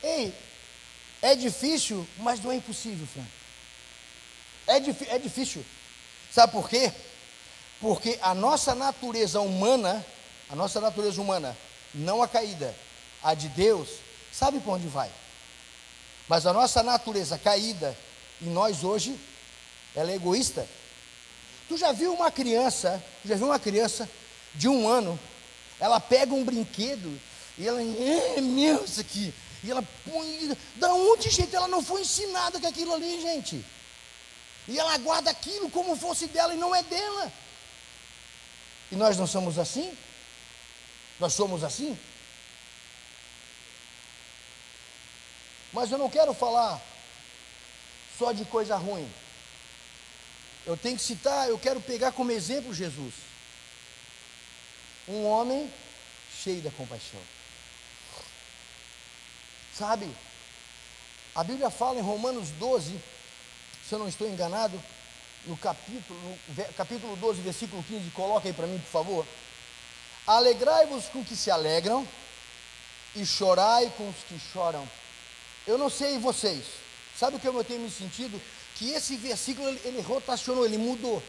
Ei, 0.02 0.34
é 1.22 1.36
difícil, 1.36 2.06
mas 2.18 2.42
não 2.44 2.52
é 2.52 2.56
impossível, 2.56 3.08
Frank. 3.08 3.30
É, 4.68 5.16
é 5.16 5.20
difícil. 5.20 5.64
Sabe 6.32 6.52
por 6.52 6.68
quê? 6.68 6.92
Porque 7.80 8.18
a 8.22 8.34
nossa 8.34 8.74
natureza 8.74 9.40
humana, 9.40 10.06
a 10.50 10.56
nossa 10.56 10.82
natureza 10.82 11.22
humana, 11.22 11.56
não 11.94 12.22
a 12.24 12.28
caída, 12.28 12.76
a 13.22 13.34
de 13.34 13.48
Deus, 13.50 13.90
sabe 14.32 14.60
para 14.60 14.74
onde 14.74 14.88
vai. 14.88 15.12
Mas 16.28 16.46
a 16.46 16.54
nossa 16.54 16.82
natureza 16.82 17.38
caída, 17.38 17.98
em 18.42 18.50
nós 18.50 18.84
hoje, 18.84 19.18
ela 19.96 20.12
é 20.12 20.16
egoísta. 20.16 20.68
Tu 21.68 21.78
já 21.78 21.92
viu 21.92 22.14
uma 22.14 22.32
criança, 22.32 23.04
já 23.24 23.36
viu 23.36 23.48
uma 23.48 23.60
criança 23.60 24.10
de 24.56 24.68
um 24.68 24.88
ano, 24.88 25.20
ela 25.80 26.00
pega 26.00 26.34
um 26.34 26.44
brinquedo 26.44 27.20
e 27.58 27.68
ela, 27.68 27.82
é 27.82 28.42
meu 28.42 28.84
isso 28.84 29.00
aqui, 29.00 29.34
e 29.64 29.72
ela 29.72 29.84
põe, 30.06 30.58
da 30.76 30.94
onde, 30.94 31.30
gente, 31.30 31.56
ela 31.56 31.68
não 31.68 31.84
foi 31.84 32.02
ensinada 32.02 32.60
com 32.60 32.68
aquilo 32.68 32.94
ali, 32.94 33.22
gente. 33.22 33.64
E 34.68 34.78
ela 34.78 34.98
guarda 34.98 35.30
aquilo 35.30 35.70
como 35.70 35.96
fosse 35.96 36.28
dela 36.28 36.54
e 36.54 36.58
não 36.58 36.74
é 36.76 36.84
dela. 36.84 37.32
E 38.92 38.96
nós 38.96 39.18
não 39.18 39.26
somos 39.26 39.58
assim? 39.58 39.96
Nós 41.20 41.34
somos 41.34 41.64
assim? 41.64 41.98
Mas 45.72 45.92
eu 45.92 45.98
não 45.98 46.10
quero 46.10 46.34
falar 46.34 46.82
só 48.18 48.32
de 48.32 48.46
coisa 48.46 48.76
ruim. 48.76 49.10
Eu 50.66 50.78
tenho 50.78 50.96
que 50.96 51.04
citar, 51.04 51.50
eu 51.50 51.58
quero 51.58 51.82
pegar 51.82 52.12
como 52.12 52.32
exemplo 52.32 52.74
Jesus. 52.74 53.14
Um 55.08 55.26
homem 55.26 55.72
cheio 56.42 56.62
da 56.62 56.72
compaixão. 56.72 57.20
Sabe? 59.78 60.10
A 61.36 61.44
Bíblia 61.44 61.70
fala 61.70 62.00
em 62.00 62.04
Romanos 62.04 62.50
12, 62.60 63.00
se 63.88 63.94
eu 63.94 64.00
não 64.00 64.08
estou 64.08 64.28
enganado, 64.28 64.82
no 65.46 65.58
capítulo, 65.58 66.20
no 66.48 66.74
capítulo 66.74 67.16
12, 67.18 67.42
versículo 67.42 67.84
15, 67.84 68.12
coloca 68.12 68.48
aí 68.48 68.54
para 68.54 68.68
mim, 68.68 68.80
por 68.80 68.90
favor. 68.90 69.26
Alegrai-vos 70.26 71.06
com 71.06 71.22
os 71.22 71.28
que 71.28 71.36
se 71.36 71.52
alegram 71.52 72.08
e 73.16 73.26
chorai 73.26 73.92
com 73.98 74.10
os 74.10 74.16
que 74.28 74.40
choram. 74.40 74.88
Eu 75.68 75.78
não 75.78 75.90
sei 75.90 76.18
vocês, 76.18 76.64
sabe 77.18 77.38
o 77.38 77.40
que 77.40 77.48
eu 77.48 77.64
tenho 77.64 77.82
me 77.82 77.92
sentido? 77.92 78.40
Que 78.76 78.92
esse 78.92 79.16
versículo 79.18 79.68
ele, 79.68 79.82
ele 79.86 80.02
rotacionou, 80.02 80.66
ele 80.66 80.78
mudou. 80.78 81.22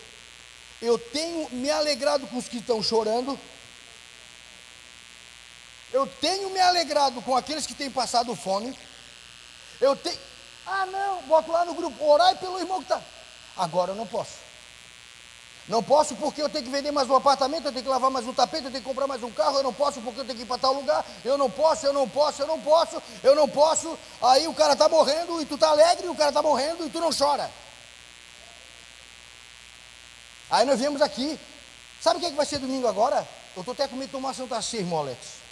Eu 0.81 0.99
tenho 0.99 1.49
me 1.51 1.71
alegrado 1.71 2.27
com 2.27 2.37
os 2.37 2.49
que 2.49 2.59
estão 2.59 2.83
chorando. 2.83 3.39
Eu 5.93 6.07
tenho 6.07 6.51
me 6.51 6.61
alegrado 6.61 7.23
com 7.23 7.37
aqueles 7.37 7.67
que 7.67 7.75
têm 7.75 7.91
passado 7.91 8.35
fome. 8.35 8.77
Eu 9.81 9.95
tenho. 9.97 10.19
Ah, 10.67 10.87
não, 10.87 11.23
boto 11.23 11.53
lá 11.53 11.65
no 11.65 11.75
grupo, 11.75 12.05
orai 12.05 12.35
pelo 12.37 12.59
irmão 12.59 12.79
que 12.79 12.85
está. 12.85 13.01
Agora 13.57 13.93
eu 13.93 13.95
não 13.95 14.07
posso. 14.07 14.45
Não 15.67 15.83
posso 15.83 16.15
porque 16.17 16.43
eu 16.43 16.49
tenho 16.49 16.65
que 16.65 16.71
vender 16.71 16.91
mais 16.91 17.09
um 17.09 17.17
apartamento, 17.17 17.67
eu 17.67 17.73
tenho 17.73 17.85
que 17.85 17.89
lavar 17.89 18.11
mais 18.11 18.27
um 18.27 18.35
tapete, 18.35 18.65
eu 18.65 18.71
tenho 18.71 18.83
que 18.83 18.89
comprar 18.89 19.07
mais 19.07 19.23
um 19.23 19.31
carro, 19.31 19.57
eu 19.59 19.63
não 19.63 19.73
posso 19.73 20.01
porque 20.03 20.21
eu 20.21 20.25
tenho 20.25 20.37
que 20.37 20.43
ir 20.43 20.47
para 20.47 20.59
tal 20.59 20.75
lugar, 20.75 21.05
eu 21.25 21.39
não 21.39 21.51
posso, 21.51 21.87
eu 21.87 21.93
não 21.93 22.07
posso, 22.07 22.43
eu 22.43 22.47
não 22.47 22.61
posso, 22.61 23.03
eu 23.23 23.35
não 23.35 23.49
posso. 23.49 23.99
Aí 24.21 24.47
o 24.47 24.53
cara 24.53 24.75
está 24.75 24.91
morrendo 24.91 25.41
e 25.41 25.47
tu 25.47 25.55
está 25.55 25.71
alegre, 25.71 26.09
o 26.09 26.15
cara 26.15 26.29
está 26.29 26.43
morrendo 26.43 26.87
e 26.87 26.91
tu 26.91 27.01
não 27.01 27.11
chora. 27.11 27.51
Aí 30.51 30.67
nós 30.67 30.79
viemos 30.79 31.01
aqui. 31.01 31.39
Sabe 32.01 32.19
o 32.19 32.21
que, 32.21 32.27
é 32.27 32.31
que 32.31 32.37
vai 32.37 32.45
ser 32.45 32.59
domingo 32.59 32.87
agora? 32.87 33.27
Eu 33.57 33.61
estou 33.61 33.73
até 33.73 33.89
com 33.89 33.97
medo 33.97 34.09
de 34.09 34.13
tomar 34.13 34.35
Santa 34.35 34.61
Ceia, 34.61 34.83
irmão 34.83 34.99
Alex. 34.99 35.44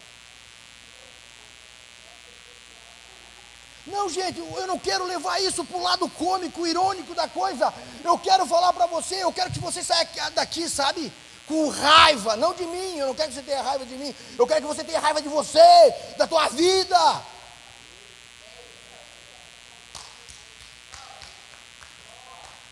Não, 3.86 4.08
gente, 4.08 4.38
eu 4.38 4.66
não 4.66 4.78
quero 4.78 5.04
levar 5.04 5.42
isso 5.42 5.64
para 5.64 5.76
o 5.76 5.82
lado 5.82 6.08
cômico, 6.10 6.66
irônico 6.66 7.14
da 7.14 7.26
coisa. 7.26 7.72
Eu 8.04 8.16
quero 8.16 8.46
falar 8.46 8.72
para 8.72 8.86
você, 8.86 9.16
eu 9.16 9.32
quero 9.32 9.50
que 9.50 9.58
você 9.58 9.82
saia 9.82 10.06
daqui, 10.34 10.68
sabe? 10.68 11.12
Com 11.48 11.68
raiva, 11.68 12.36
não 12.36 12.54
de 12.54 12.64
mim, 12.64 12.98
eu 12.98 13.08
não 13.08 13.14
quero 13.14 13.28
que 13.28 13.34
você 13.34 13.42
tenha 13.42 13.60
raiva 13.60 13.84
de 13.84 13.94
mim, 13.94 14.14
eu 14.38 14.46
quero 14.46 14.60
que 14.60 14.66
você 14.68 14.84
tenha 14.84 15.00
raiva 15.00 15.20
de 15.20 15.28
você, 15.28 15.94
da 16.16 16.26
tua 16.28 16.48
vida. 16.48 17.22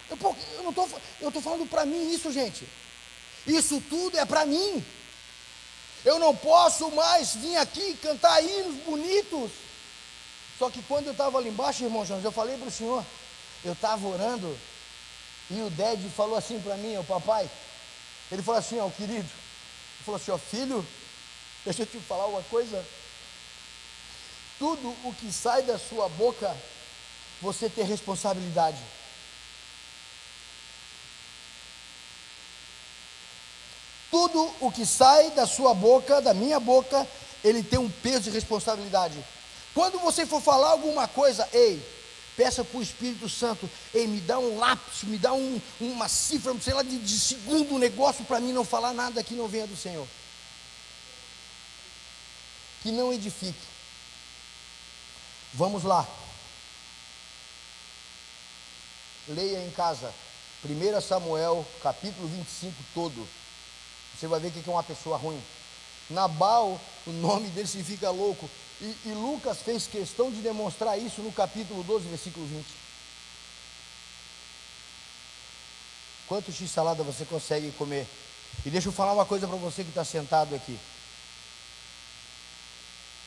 Eu, 0.09 0.37
eu 0.55 0.63
não 0.63 0.71
estou, 0.71 0.89
eu 1.21 1.29
estou 1.29 1.43
falando 1.43 1.69
para 1.69 1.85
mim 1.85 2.13
isso, 2.13 2.31
gente. 2.33 2.69
Isso 3.47 3.83
tudo 3.91 4.17
é 4.17 4.25
para 4.25 4.47
mim. 4.47 4.85
Eu 6.05 6.19
não 6.21 6.35
posso 6.35 6.91
mais 6.93 7.35
vir 7.35 7.57
aqui 7.57 7.95
cantar 7.97 8.43
hinos 8.43 8.77
bonitos 8.85 9.51
só 10.61 10.69
que 10.69 10.83
quando 10.83 11.07
eu 11.07 11.13
estava 11.13 11.39
ali 11.39 11.49
embaixo, 11.49 11.83
irmão 11.85 12.05
Jones, 12.05 12.23
eu 12.23 12.31
falei 12.31 12.55
para 12.59 12.69
o 12.69 12.71
senhor, 12.71 13.03
eu 13.65 13.73
estava 13.73 14.07
orando, 14.07 14.59
e 15.49 15.59
o 15.63 15.71
Ded 15.71 16.07
falou 16.11 16.37
assim 16.37 16.61
para 16.61 16.77
mim, 16.77 16.99
o 16.99 17.05
papai, 17.05 17.51
ele 18.31 18.43
falou 18.43 18.59
assim, 18.59 18.79
ó, 18.79 18.91
querido, 18.91 19.27
ele 19.27 20.05
falou 20.05 20.21
assim, 20.21 20.31
ó, 20.31 20.37
filho, 20.37 20.87
deixa 21.65 21.81
eu 21.81 21.87
te 21.87 21.99
falar 22.01 22.27
uma 22.27 22.43
coisa, 22.43 22.87
tudo 24.59 24.95
o 25.03 25.15
que 25.15 25.33
sai 25.33 25.63
da 25.63 25.79
sua 25.79 26.11
boca, 26.11 26.55
você 27.41 27.71
tem 27.71 27.83
responsabilidade. 27.83 28.77
Tudo 34.11 34.55
o 34.61 34.71
que 34.71 34.85
sai 34.85 35.31
da 35.31 35.47
sua 35.47 35.73
boca, 35.73 36.21
da 36.21 36.35
minha 36.35 36.61
boca, 36.61 37.09
ele 37.43 37.63
tem 37.63 37.79
um 37.79 37.89
peso 37.89 38.25
de 38.25 38.31
responsabilidade. 38.31 39.17
Quando 39.75 39.99
você 39.99 40.27
for 40.27 40.43
falar 40.43 40.71
alguma 40.71 41.07
coisa, 41.07 41.49
ei, 41.53 41.81
peça 42.37 42.65
para 42.65 42.79
o 42.79 42.83
Espírito 42.83 43.29
Santo, 43.29 43.69
ei, 43.95 44.07
me 44.07 44.21
dá 44.21 44.39
um 44.39 44.59
lápis, 44.59 45.05
me 45.05 45.19
dá 45.19 45.33
um, 45.33 45.61
uma 45.81 46.09
cifra, 46.09 46.55
sei 46.61 46.75
lá, 46.75 46.83
de, 46.83 46.99
de 46.99 47.21
segundo 47.21 47.79
negócio 47.79 48.25
para 48.25 48.41
mim 48.41 48.53
não 48.53 48.65
falar 48.65 48.93
nada 48.93 49.23
que 49.23 49.35
não 49.35 49.47
venha 49.47 49.67
do 49.67 49.77
Senhor. 49.77 50.07
Que 52.83 52.91
não 52.91 53.13
edifique. 53.13 53.69
Vamos 55.53 55.85
lá. 55.85 56.07
Leia 59.29 59.65
em 59.65 59.71
casa. 59.71 60.13
1 60.65 61.01
Samuel, 61.01 61.67
capítulo 61.83 62.29
25 62.29 62.75
todo. 62.95 63.29
Você 64.19 64.27
vai 64.27 64.41
ver 64.41 64.49
o 64.49 64.51
que 64.51 64.69
é 64.69 64.73
uma 64.73 64.83
pessoa 64.83 65.17
ruim. 65.17 65.43
Nabal, 66.11 66.81
o 67.07 67.11
nome 67.13 67.49
dele 67.49 67.69
significa 67.69 68.11
louco. 68.11 68.49
E, 68.81 68.97
e, 69.07 69.13
Lucas 69.13 69.59
fez 69.59 69.87
questão 69.87 70.31
de 70.31 70.41
demonstrar 70.41 70.99
isso 70.99 71.21
no 71.21 71.31
capítulo 71.31 71.83
12, 71.83 72.09
versículo 72.09 72.47
20. 72.47 72.65
Quanto 76.27 76.51
x 76.51 76.71
salada 76.71 77.03
você 77.03 77.25
consegue 77.25 77.71
comer? 77.73 78.07
E 78.65 78.71
deixa 78.71 78.89
eu 78.89 78.93
falar 78.93 79.13
uma 79.13 79.27
coisa 79.27 79.47
para 79.47 79.57
você 79.57 79.83
que 79.83 79.91
está 79.91 80.05
sentado 80.05 80.55
aqui. 80.55 80.79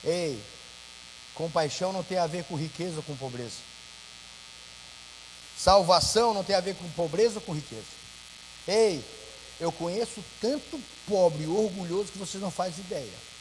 Ei, 0.04 0.42
compaixão 1.36 1.94
não 1.94 2.04
tem 2.04 2.18
a 2.18 2.28
ver 2.28 2.44
com 2.46 2.56
riqueza 2.56 2.98
ou 2.98 3.04
com 3.04 3.16
pobreza. 3.16 3.58
Salvação 5.58 6.34
não 6.34 6.44
tem 6.44 6.56
a 6.56 6.62
ver 6.62 6.76
com 6.76 6.90
pobreza 6.92 7.36
ou 7.36 7.42
com 7.42 7.54
riqueza. 7.54 7.86
Ei, 8.68 9.04
eu 9.60 9.72
conheço 9.72 10.24
tanto 10.42 10.82
pobre 11.08 11.44
e 11.44 11.48
orgulhoso 11.48 12.12
que 12.12 12.18
vocês 12.18 12.42
não 12.42 12.50
fazem 12.50 12.84
ideia. 12.84 13.33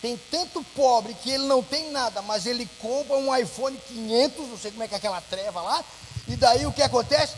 Tem 0.00 0.16
tanto 0.30 0.64
pobre 0.74 1.14
que 1.14 1.30
ele 1.30 1.44
não 1.44 1.62
tem 1.62 1.90
nada, 1.90 2.22
mas 2.22 2.46
ele 2.46 2.68
compra 2.80 3.16
um 3.16 3.34
iPhone 3.36 3.76
500, 3.88 4.48
não 4.48 4.58
sei 4.58 4.70
como 4.70 4.82
é 4.82 4.88
que 4.88 4.94
é 4.94 4.96
aquela 4.96 5.20
treva 5.20 5.60
lá, 5.60 5.84
e 6.26 6.36
daí 6.36 6.64
o 6.64 6.72
que 6.72 6.82
acontece? 6.82 7.34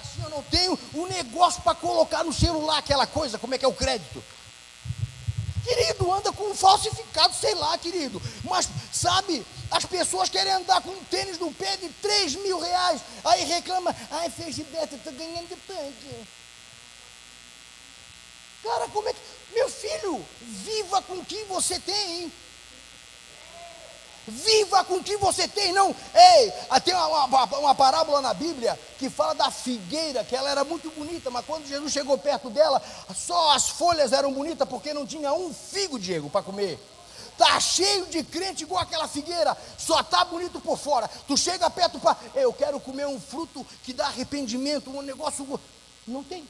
Assim, 0.00 0.22
eu 0.22 0.30
não 0.30 0.42
tenho 0.44 0.78
um 0.94 1.06
negócio 1.06 1.60
para 1.62 1.74
colocar 1.74 2.24
no 2.24 2.32
celular, 2.32 2.78
aquela 2.78 3.06
coisa, 3.06 3.38
como 3.38 3.54
é 3.54 3.58
que 3.58 3.64
é 3.64 3.68
o 3.68 3.74
crédito? 3.74 4.22
Querido, 5.66 6.12
anda 6.12 6.32
com 6.32 6.44
um 6.44 6.54
falsificado, 6.54 7.34
sei 7.34 7.52
lá, 7.56 7.76
querido. 7.76 8.22
Mas, 8.44 8.68
sabe, 8.92 9.44
as 9.68 9.84
pessoas 9.84 10.28
querem 10.28 10.52
andar 10.52 10.80
com 10.80 10.90
um 10.90 11.04
tênis 11.04 11.38
no 11.40 11.52
pé 11.52 11.76
de 11.76 11.88
3 11.88 12.36
mil 12.36 12.60
reais. 12.60 13.00
Aí 13.24 13.44
reclama, 13.44 13.94
ai, 14.12 14.30
fez 14.30 14.56
beta, 14.58 14.94
estou 14.94 15.12
ganhando 15.12 15.48
de 15.48 15.56
tanque. 15.56 16.28
Cara, 18.62 18.88
como 18.88 19.08
é 19.08 19.12
que. 19.12 19.18
Meu 19.54 19.68
filho, 19.68 20.24
viva 20.40 21.02
com 21.02 21.14
o 21.14 21.24
que 21.24 21.44
você 21.44 21.78
tem. 21.80 22.32
Viva 24.28 24.84
com 24.84 24.96
o 24.96 25.04
que 25.04 25.16
você 25.16 25.46
tem, 25.46 25.72
não. 25.72 25.94
Ei, 26.12 26.52
ah, 26.68 26.80
tem 26.80 26.92
uma, 26.92 27.24
uma, 27.26 27.44
uma, 27.44 27.74
parábola 27.76 28.20
na 28.20 28.34
Bíblia 28.34 28.78
que 28.98 29.08
fala 29.08 29.34
da 29.34 29.52
figueira, 29.52 30.24
que 30.24 30.34
ela 30.34 30.50
era 30.50 30.64
muito 30.64 30.90
bonita, 30.90 31.30
mas 31.30 31.46
quando 31.46 31.68
Jesus 31.68 31.92
chegou 31.92 32.18
perto 32.18 32.50
dela, 32.50 32.82
só 33.14 33.52
as 33.52 33.68
folhas 33.68 34.12
eram 34.12 34.32
bonitas, 34.32 34.68
porque 34.68 34.92
não 34.92 35.06
tinha 35.06 35.32
um 35.32 35.54
figo, 35.54 35.96
Diego, 35.96 36.28
para 36.28 36.42
comer. 36.42 36.76
Tá 37.38 37.60
cheio 37.60 38.06
de 38.06 38.24
crente 38.24 38.64
igual 38.64 38.82
aquela 38.82 39.06
figueira, 39.06 39.56
só 39.78 40.02
tá 40.02 40.24
bonito 40.24 40.60
por 40.60 40.76
fora. 40.76 41.08
Tu 41.28 41.36
chega 41.36 41.70
perto 41.70 42.00
para, 42.00 42.16
eu 42.34 42.52
quero 42.52 42.80
comer 42.80 43.06
um 43.06 43.20
fruto 43.20 43.64
que 43.84 43.92
dá 43.92 44.06
arrependimento, 44.06 44.90
um 44.90 45.02
negócio. 45.02 45.60
Não 46.04 46.24
tem. 46.24 46.48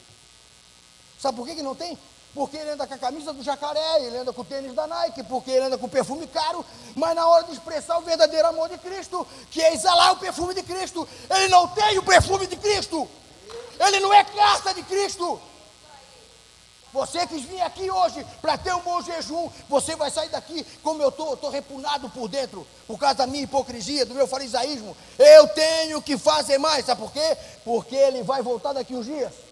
Sabe 1.19 1.37
por 1.37 1.47
que, 1.47 1.57
que 1.57 1.63
não 1.63 1.75
tem? 1.75 1.99
Porque 2.37 2.59
ele 2.59 2.71
anda 2.71 2.87
com 2.87 2.93
a 2.93 2.99
camisa 2.99 3.33
do 3.33 3.43
jacaré, 3.43 4.05
ele 4.05 4.19
anda 4.19 4.31
com 4.31 4.43
o 4.43 4.45
tênis 4.45 4.75
da 4.75 4.87
Nike, 4.87 5.23
porque 5.23 5.51
ele 5.51 5.65
anda 5.65 5.79
com 5.79 5.89
perfume 5.89 6.27
caro, 6.27 6.63
mas 6.95 7.17
na 7.17 7.27
hora 7.27 7.45
de 7.45 7.53
expressar 7.53 7.97
o 7.97 8.03
verdadeiro 8.03 8.47
amor 8.47 8.69
de 8.69 8.77
Cristo, 8.77 9.27
que 9.51 9.63
é 9.63 9.73
exalar 9.73 10.13
o 10.13 10.19
perfume 10.19 10.53
de 10.53 10.63
Cristo, 10.63 11.09
ele 11.31 11.49
não 11.49 11.67
tem 11.69 11.99
o 11.99 12.03
perfume 12.03 12.47
de 12.47 12.57
Cristo, 12.57 13.09
ele 13.81 14.01
não 14.01 14.13
é 14.13 14.23
carta 14.23 14.75
de 14.75 14.83
Cristo. 14.83 15.41
Você 16.93 17.27
quis 17.27 17.43
vir 17.43 17.61
aqui 17.63 17.91
hoje 17.91 18.25
para 18.43 18.59
ter 18.59 18.75
um 18.75 18.81
bom 18.81 19.01
jejum, 19.01 19.51
você 19.67 19.97
vai 19.97 20.11
sair 20.11 20.29
daqui 20.29 20.65
como 20.83 21.03
eu 21.03 21.09
estou, 21.09 21.35
estou 21.35 21.49
repunado 21.49 22.11
por 22.11 22.29
dentro, 22.29 22.67
por 22.87 22.99
causa 22.99 23.15
da 23.15 23.27
minha 23.27 23.45
hipocrisia, 23.45 24.05
do 24.05 24.15
meu 24.15 24.27
farisaísmo. 24.27 24.95
Eu 25.19 25.49
tenho 25.49 26.03
que 26.03 26.19
fazer 26.19 26.59
mais, 26.59 26.85
sabe 26.85 27.01
por 27.01 27.13
quê? 27.13 27.37
Porque 27.65 27.97
ele 27.97 28.23
vai 28.23 28.43
voltar 28.43 28.75
daqui 28.75 28.95
uns 28.95 29.07
dias. 29.07 29.46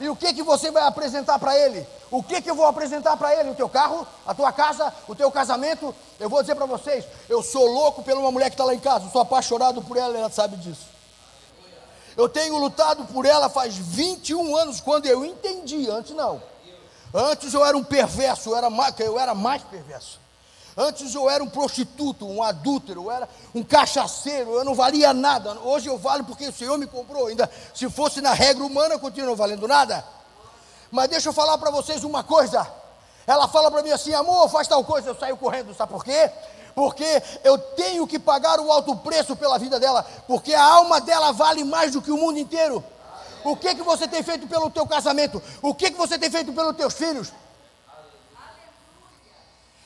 E 0.00 0.08
o 0.08 0.16
que 0.16 0.32
que 0.32 0.42
você 0.42 0.70
vai 0.70 0.84
apresentar 0.84 1.38
para 1.38 1.56
ele? 1.56 1.86
O 2.10 2.22
que 2.22 2.40
que 2.40 2.50
eu 2.50 2.54
vou 2.54 2.66
apresentar 2.66 3.16
para 3.16 3.34
ele? 3.34 3.50
O 3.50 3.54
teu 3.54 3.68
carro, 3.68 4.06
a 4.26 4.34
tua 4.34 4.52
casa, 4.52 4.92
o 5.06 5.14
teu 5.14 5.30
casamento? 5.30 5.94
Eu 6.18 6.28
vou 6.28 6.40
dizer 6.40 6.54
para 6.54 6.66
vocês, 6.66 7.04
eu 7.28 7.42
sou 7.42 7.66
louco 7.66 8.02
pela 8.02 8.20
uma 8.20 8.30
mulher 8.30 8.48
que 8.50 8.54
está 8.54 8.64
lá 8.64 8.74
em 8.74 8.80
casa, 8.80 9.06
eu 9.06 9.10
sou 9.10 9.20
apaixonado 9.20 9.82
por 9.82 9.96
ela, 9.96 10.16
ela 10.16 10.30
sabe 10.30 10.56
disso. 10.56 10.86
Eu 12.16 12.28
tenho 12.28 12.56
lutado 12.56 13.04
por 13.06 13.24
ela 13.26 13.48
faz 13.48 13.76
21 13.76 14.56
anos, 14.56 14.80
quando 14.80 15.06
eu 15.06 15.24
entendi, 15.24 15.88
antes 15.88 16.14
não. 16.14 16.42
Antes 17.14 17.54
eu 17.54 17.64
era 17.64 17.76
um 17.76 17.84
perverso, 17.84 18.50
eu 18.50 18.56
era 18.56 18.68
mais, 18.68 18.98
eu 19.00 19.18
era 19.18 19.34
mais 19.34 19.62
perverso. 19.62 20.20
Antes 20.80 21.12
eu 21.12 21.28
era 21.28 21.42
um 21.42 21.48
prostituto, 21.48 22.24
um 22.24 22.40
adúltero, 22.40 23.06
eu 23.06 23.10
era 23.10 23.28
um 23.52 23.64
cachaceiro, 23.64 24.52
eu 24.52 24.64
não 24.64 24.76
valia 24.76 25.12
nada. 25.12 25.58
Hoje 25.64 25.88
eu 25.88 25.98
valho 25.98 26.22
porque 26.22 26.46
o 26.46 26.52
Senhor 26.52 26.78
me 26.78 26.86
comprou. 26.86 27.26
Ainda 27.26 27.50
se 27.74 27.90
fosse 27.90 28.20
na 28.20 28.32
regra 28.32 28.64
humana, 28.64 28.94
eu 28.94 29.00
continuo 29.00 29.34
valendo 29.34 29.66
nada. 29.66 30.04
Mas 30.88 31.08
deixa 31.08 31.30
eu 31.30 31.32
falar 31.32 31.58
para 31.58 31.72
vocês 31.72 32.04
uma 32.04 32.22
coisa. 32.22 32.64
Ela 33.26 33.48
fala 33.48 33.72
para 33.72 33.82
mim 33.82 33.90
assim, 33.90 34.14
amor, 34.14 34.48
faz 34.50 34.68
tal 34.68 34.84
coisa. 34.84 35.10
Eu 35.10 35.16
saio 35.16 35.36
correndo, 35.36 35.74
sabe 35.74 35.92
por 35.92 36.04
quê? 36.04 36.30
Porque 36.76 37.22
eu 37.42 37.58
tenho 37.58 38.06
que 38.06 38.16
pagar 38.16 38.60
o 38.60 38.70
alto 38.70 38.94
preço 38.98 39.34
pela 39.34 39.58
vida 39.58 39.80
dela, 39.80 40.06
porque 40.28 40.54
a 40.54 40.62
alma 40.62 41.00
dela 41.00 41.32
vale 41.32 41.64
mais 41.64 41.90
do 41.90 42.00
que 42.00 42.12
o 42.12 42.16
mundo 42.16 42.38
inteiro. 42.38 42.84
O 43.42 43.56
que 43.56 43.74
que 43.74 43.82
você 43.82 44.06
tem 44.06 44.22
feito 44.22 44.46
pelo 44.46 44.70
teu 44.70 44.86
casamento? 44.86 45.42
O 45.60 45.74
que 45.74 45.90
que 45.90 45.98
você 45.98 46.16
tem 46.16 46.30
feito 46.30 46.52
pelos 46.52 46.76
teus 46.76 46.94
filhos? 46.94 47.32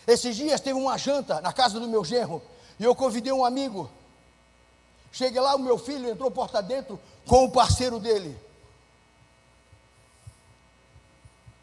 Esses 0.07 0.37
dias 0.37 0.61
teve 0.61 0.79
uma 0.79 0.99
janta 0.99 1.41
na 1.41 1.53
casa 1.53 1.79
do 1.79 1.89
meu 1.89 2.05
genro 2.05 2.43
e 2.79 2.85
eu 2.85 2.95
convidei 2.95 3.33
um 3.33 3.45
amigo. 3.45 3.91
Cheguei 5.13 5.41
lá, 5.41 5.55
o 5.55 5.59
meu 5.59 5.79
filho 5.79 6.09
entrou 6.09 6.31
porta 6.31 6.63
dentro 6.63 6.99
com 7.27 7.45
o 7.45 7.51
parceiro 7.51 8.01
dele. 8.01 8.37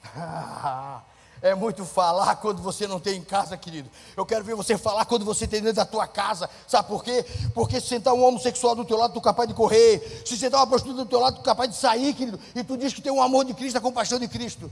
É 1.41 1.55
muito 1.55 1.85
falar 1.85 2.35
quando 2.35 2.61
você 2.61 2.85
não 2.85 2.99
tem 2.99 3.17
em 3.17 3.23
casa, 3.23 3.55
querido. 3.55 3.89
Eu 4.15 4.25
quero 4.25 4.43
ver 4.43 4.55
você 4.55 4.77
falar 4.77 5.05
quando 5.05 5.23
você 5.23 5.47
tem 5.47 5.61
dentro 5.61 5.77
da 5.77 5.85
tua 5.85 6.05
casa. 6.05 6.49
Sabe 6.67 6.89
por 6.89 7.01
quê? 7.01 7.25
Porque 7.53 7.79
se 7.79 7.87
sentar 7.87 8.13
um 8.13 8.25
homossexual 8.25 8.75
do 8.75 8.83
teu 8.83 8.97
lado, 8.97 9.13
tu 9.13 9.19
é 9.19 9.23
capaz 9.23 9.47
de 9.47 9.55
correr. 9.55 10.21
Se 10.25 10.37
sentar 10.37 10.59
uma 10.59 10.67
prostituta 10.67 11.05
do 11.05 11.09
teu 11.09 11.19
lado, 11.19 11.35
tu 11.35 11.41
é 11.41 11.45
capaz 11.45 11.69
de 11.69 11.77
sair, 11.77 12.13
querido. 12.13 12.37
E 12.53 12.61
tu 12.61 12.75
diz 12.77 12.93
que 12.93 13.01
tem 13.01 13.11
um 13.11 13.21
amor 13.21 13.45
de 13.45 13.53
Cristo, 13.53 13.77
a 13.77 13.81
compaixão 13.81 14.19
de 14.19 14.27
Cristo. 14.27 14.69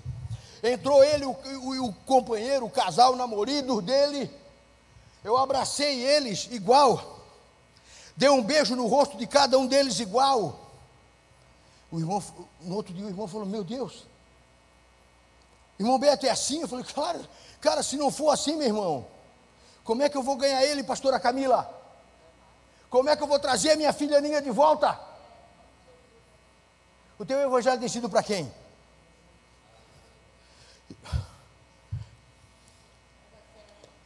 Entrou 0.64 1.04
ele, 1.04 1.26
o, 1.26 1.32
o, 1.32 1.88
o 1.88 1.94
companheiro, 2.06 2.66
o 2.66 2.70
casal, 2.70 3.14
o 3.14 3.16
namorado 3.16 3.82
dele. 3.82 4.32
Eu 5.24 5.38
abracei 5.38 6.02
eles 6.02 6.48
igual. 6.52 7.20
Dei 8.16 8.30
um 8.30 8.42
beijo 8.42 8.76
no 8.76 8.88
rosto 8.88 9.18
de 9.18 9.28
cada 9.28 9.58
um 9.58 9.68
deles 9.68 10.00
igual. 10.00 10.60
O 11.92 12.00
irmão, 12.00 12.24
no 12.62 12.76
outro 12.76 12.94
dia 12.94 13.06
o 13.06 13.10
irmão 13.10 13.28
falou: 13.28 13.46
Meu 13.46 13.64
Deus, 13.64 14.06
Irmão 15.80 16.00
Beto, 16.00 16.26
é 16.26 16.30
assim? 16.30 16.62
Eu 16.62 16.68
falei, 16.68 16.86
claro, 16.86 17.20
cara, 17.62 17.84
se 17.84 17.98
não 17.98 18.10
for 18.10 18.32
assim, 18.32 18.56
meu 18.56 18.68
irmão, 18.68 19.06
como 19.84 20.02
é 20.02 20.10
que 20.10 20.18
eu 20.18 20.24
vou 20.24 20.36
ganhar 20.36 20.64
ele, 20.64 20.84
pastora 20.84 21.20
Camila? 21.20 21.74
Como 22.90 23.10
é 23.10 23.16
que 23.16 23.22
eu 23.22 23.28
vou 23.28 23.40
trazer 23.40 23.72
a 23.72 23.76
minha 23.76 23.94
filha 23.94 24.20
Ninha 24.20 24.42
de 24.42 24.50
volta? 24.50 25.00
O 27.20 27.26
teu 27.26 27.40
evangelho 27.40 27.80
tem 27.80 27.90
sido 27.90 28.10
para 28.10 28.24
quem? 28.24 28.52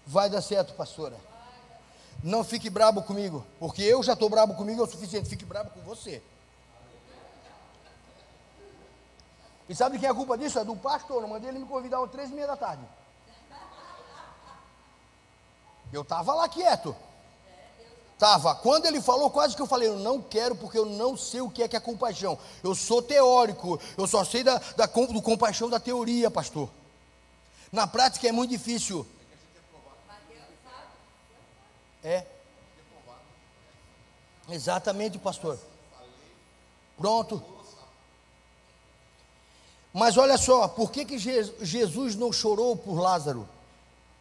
Vai 0.06 0.30
dar 0.30 0.42
certo, 0.42 0.74
pastora. 0.74 1.16
Não 2.24 2.44
fique 2.44 2.70
brabo 2.70 3.02
comigo, 3.02 3.46
porque 3.60 3.82
eu 3.82 4.04
já 4.04 4.14
estou 4.14 4.30
brabo 4.30 4.54
comigo 4.56 4.82
é 4.82 4.84
o 4.84 4.88
suficiente. 4.88 5.30
Fique 5.30 5.46
brabo 5.46 5.72
com 5.72 5.82
você. 5.82 6.22
E 9.68 9.76
sabe 9.76 9.98
quem 9.98 10.08
é 10.08 10.12
a 10.12 10.16
culpa 10.16 10.38
disso? 10.38 10.60
É 10.60 10.66
do 10.66 10.76
pastor. 10.76 11.24
Eu 11.24 11.30
mandei 11.30 11.50
ele 11.50 11.60
me 11.60 11.66
convidar 11.66 12.04
às 12.04 12.12
três 12.12 12.30
e 12.30 12.34
meia 12.34 12.48
da 12.48 12.58
tarde. 12.58 12.84
Eu 15.94 16.02
estava 16.02 16.34
lá 16.34 16.50
quieto. 16.50 16.96
Estava. 18.22 18.54
Quando 18.54 18.86
ele 18.86 19.02
falou, 19.02 19.32
quase 19.32 19.56
que 19.56 19.62
eu 19.64 19.66
falei, 19.66 19.88
eu 19.88 19.98
não 19.98 20.22
quero 20.22 20.56
porque 20.56 20.78
eu 20.78 20.86
não 20.86 21.18
sei 21.18 21.42
o 21.42 21.50
que 21.50 21.64
é 21.64 21.68
que 21.68 21.76
é 21.76 21.80
compaixão. 21.80 22.38
Eu 22.64 22.76
sou 22.76 23.02
teórico, 23.02 23.82
eu 23.98 24.06
só 24.06 24.24
sei 24.24 24.44
da, 24.44 24.60
da, 24.78 24.86
do 24.86 25.24
compaixão 25.24 25.68
da 25.68 25.80
teoria, 25.80 26.30
pastor. 26.30 26.70
Na 27.72 27.88
prática 27.88 28.28
é 28.28 28.32
muito 28.32 28.52
difícil. 28.52 29.08
É. 32.04 32.24
Exatamente, 34.50 35.18
pastor. 35.18 35.58
Pronto. 36.96 37.44
Mas 39.92 40.16
olha 40.16 40.38
só, 40.38 40.68
por 40.68 40.92
que, 40.92 41.06
que 41.06 41.18
Jesus 41.18 42.16
não 42.16 42.32
chorou 42.32 42.76
por 42.76 43.00
Lázaro? 43.00 43.50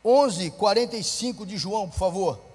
11, 0.02 0.52
45 0.52 1.44
de 1.44 1.58
João, 1.58 1.86
por 1.86 1.98
favor. 1.98 2.49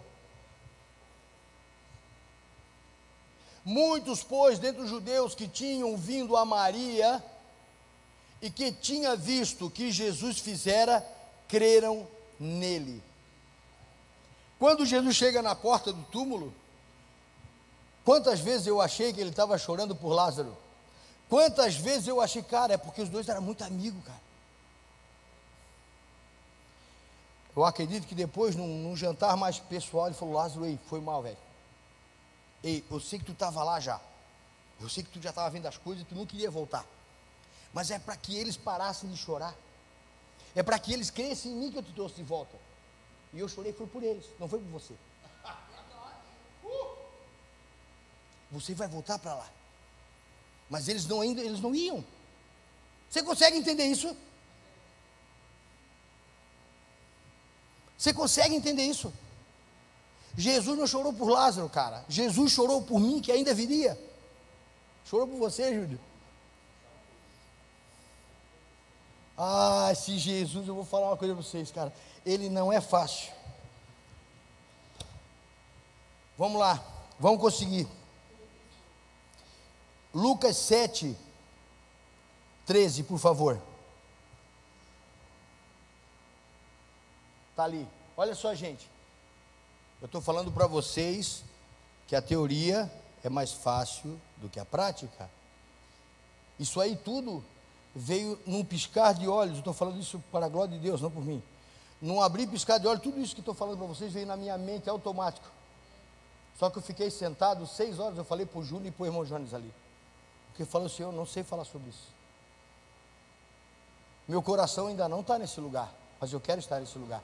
Muitos, 3.66 4.24
pois, 4.24 4.60
dentre 4.60 4.84
os 4.84 4.90
judeus 4.90 5.34
que 5.34 5.48
tinham 5.48 5.98
vindo 5.98 6.38
a 6.38 6.46
Maria 6.46 7.22
e 8.40 8.52
que 8.52 8.72
tinha 8.72 9.16
visto 9.16 9.72
que 9.72 9.92
Jesus 9.92 10.38
fizera, 10.38 11.04
creram 11.48 12.08
nele. 12.40 13.04
Quando 14.60 14.86
Jesus 14.86 15.16
chega 15.16 15.42
na 15.42 15.56
porta 15.56 15.92
do 15.92 16.04
túmulo, 16.04 16.54
quantas 18.06 18.40
vezes 18.40 18.68
eu 18.68 18.80
achei 18.80 19.12
que 19.12 19.20
ele 19.20 19.32
estava 19.32 19.58
chorando 19.58 19.96
por 19.96 20.10
Lázaro? 20.10 20.56
Quantas 21.28 21.76
vezes 21.76 22.08
eu 22.08 22.22
achei, 22.22 22.44
cara, 22.44 22.74
é 22.74 22.78
porque 22.78 23.02
os 23.02 23.10
dois 23.10 23.28
eram 23.28 23.42
muito 23.42 23.64
amigos, 23.64 24.04
cara. 24.06 24.26
Eu 27.56 27.64
acredito 27.64 28.06
que 28.06 28.14
depois, 28.14 28.56
num, 28.56 28.68
num, 28.68 28.96
jantar 28.96 29.36
mais 29.38 29.58
pessoal, 29.58 30.08
ele 30.08 30.16
falou: 30.16 30.36
Lázaro, 30.36 30.66
ei, 30.66 30.78
foi 30.88 31.00
mal, 31.00 31.24
velho. 31.24 31.38
Ei, 32.64 32.84
eu 32.90 33.00
sei 33.00 33.20
que 33.20 33.26
tu 33.26 33.32
estava 33.32 33.64
lá 33.64 33.80
já. 33.80 34.00
Eu 34.80 34.90
sei 34.90 35.04
que 35.04 35.10
tu 35.10 35.22
já 35.22 35.30
estava 35.30 35.50
vendo 35.50 35.68
as 35.68 35.78
coisas 35.78 36.04
e 36.04 36.06
tu 36.06 36.16
não 36.16 36.26
queria 36.26 36.52
voltar. 36.52 36.86
Mas 37.74 37.92
é 37.92 38.00
para 38.00 38.16
que 38.16 38.38
eles 38.38 38.58
parassem 38.58 39.10
de 39.10 39.18
chorar. 39.18 39.56
É 40.56 40.64
para 40.64 40.80
que 40.80 40.94
eles 40.94 41.10
crescem 41.10 41.52
em 41.52 41.56
mim 41.56 41.72
que 41.72 41.78
eu 41.78 41.84
te 41.84 41.92
trouxe 41.94 42.16
de 42.16 42.24
volta. 42.24 42.58
E 43.34 43.40
eu 43.40 43.48
chorei 43.48 43.74
foi 43.74 43.88
por 43.88 44.02
eles, 44.02 44.26
não 44.40 44.48
foi 44.48 44.60
por 44.60 44.70
você. 44.70 44.94
Você 48.52 48.74
vai 48.74 48.88
voltar 48.88 49.20
para 49.20 49.36
lá. 49.36 49.50
Mas 50.70 50.88
eles 50.88 51.06
não 51.06 51.22
ainda, 51.22 51.42
eles 51.42 51.60
não 51.60 51.76
iam. 51.76 52.04
Você 53.10 53.22
consegue 53.22 53.58
entender 53.58 53.86
isso? 53.86 54.16
Você 57.98 58.14
consegue 58.14 58.56
entender 58.56 58.84
isso? 58.84 59.14
Jesus 60.38 60.78
não 60.78 60.86
chorou 60.86 61.14
por 61.14 61.30
Lázaro, 61.30 61.70
cara. 61.70 62.04
Jesus 62.10 62.52
chorou 62.52 62.82
por 62.82 63.00
mim 63.00 63.22
que 63.22 63.32
ainda 63.32 63.54
viria. 63.54 64.00
Chorou 65.06 65.28
por 65.28 65.38
você, 65.38 65.74
Júlio. 65.74 66.00
Ah, 69.38 69.94
se 69.96 70.18
Jesus, 70.18 70.68
eu 70.68 70.76
vou 70.76 70.86
falar 70.86 71.08
uma 71.08 71.18
coisa 71.18 71.34
para 71.34 71.44
vocês, 71.44 71.72
cara. 71.72 71.94
Ele 72.26 72.50
não 72.50 72.72
é 72.72 72.82
fácil. 72.82 73.32
Vamos 76.38 76.60
lá, 76.60 76.84
vamos 77.20 77.40
conseguir. 77.40 77.88
Lucas 80.14 80.58
7, 80.58 81.16
13, 82.66 83.04
por 83.04 83.20
favor. 83.20 83.62
Está 87.52 87.64
ali. 87.64 87.88
Olha 88.18 88.36
só, 88.36 88.54
gente. 88.54 88.95
Eu 90.06 90.08
estou 90.08 90.22
falando 90.22 90.52
para 90.52 90.68
vocês 90.68 91.44
que 92.08 92.16
a 92.16 92.22
teoria 92.22 92.92
é 93.24 93.28
mais 93.28 93.52
fácil 93.52 94.22
do 94.38 94.48
que 94.48 94.60
a 94.60 94.64
prática. 94.64 95.28
Isso 96.60 96.80
aí 96.80 96.96
tudo 96.96 97.44
veio 97.96 98.40
num 98.46 98.64
piscar 98.64 99.16
de 99.16 99.28
olhos. 99.28 99.58
Estou 99.58 99.74
falando 99.74 100.00
isso 100.00 100.24
para 100.32 100.46
a 100.46 100.48
glória 100.48 100.78
de 100.78 100.80
Deus, 100.80 101.02
não 101.02 101.10
por 101.10 101.26
mim. 101.26 101.42
Num 102.00 102.22
abrir 102.22 102.46
piscar 102.46 102.78
de 102.78 102.86
olhos, 102.86 103.02
tudo 103.02 103.20
isso 103.20 103.34
que 103.34 103.42
estou 103.42 103.56
falando 103.56 103.80
para 103.80 103.88
vocês 103.88 104.14
veio 104.14 104.28
na 104.28 104.38
minha 104.38 104.56
mente 104.60 104.88
automático. 104.88 105.48
Só 106.60 106.70
que 106.70 106.78
eu 106.78 106.84
fiquei 106.84 107.10
sentado 107.10 107.66
seis 107.66 107.98
horas, 107.98 108.16
eu 108.16 108.24
falei 108.24 108.46
para 108.46 108.60
o 108.60 108.64
Júlio 108.64 108.90
e 108.90 108.92
para 108.92 109.06
o 109.06 109.08
irmão 109.08 109.26
Jones 109.26 109.56
ali. 109.56 109.74
Porque 110.50 110.66
falou, 110.66 110.88
Senhor, 110.88 111.12
não 111.12 111.26
sei 111.26 111.42
falar 111.42 111.66
sobre 111.66 111.90
isso. 111.90 112.14
Meu 114.28 114.44
coração 114.44 114.86
ainda 114.86 115.10
não 115.10 115.22
está 115.22 115.40
nesse 115.40 115.60
lugar, 115.60 115.92
mas 116.22 116.32
eu 116.32 116.40
quero 116.40 116.60
estar 116.60 116.80
nesse 116.80 116.96
lugar. 116.96 117.24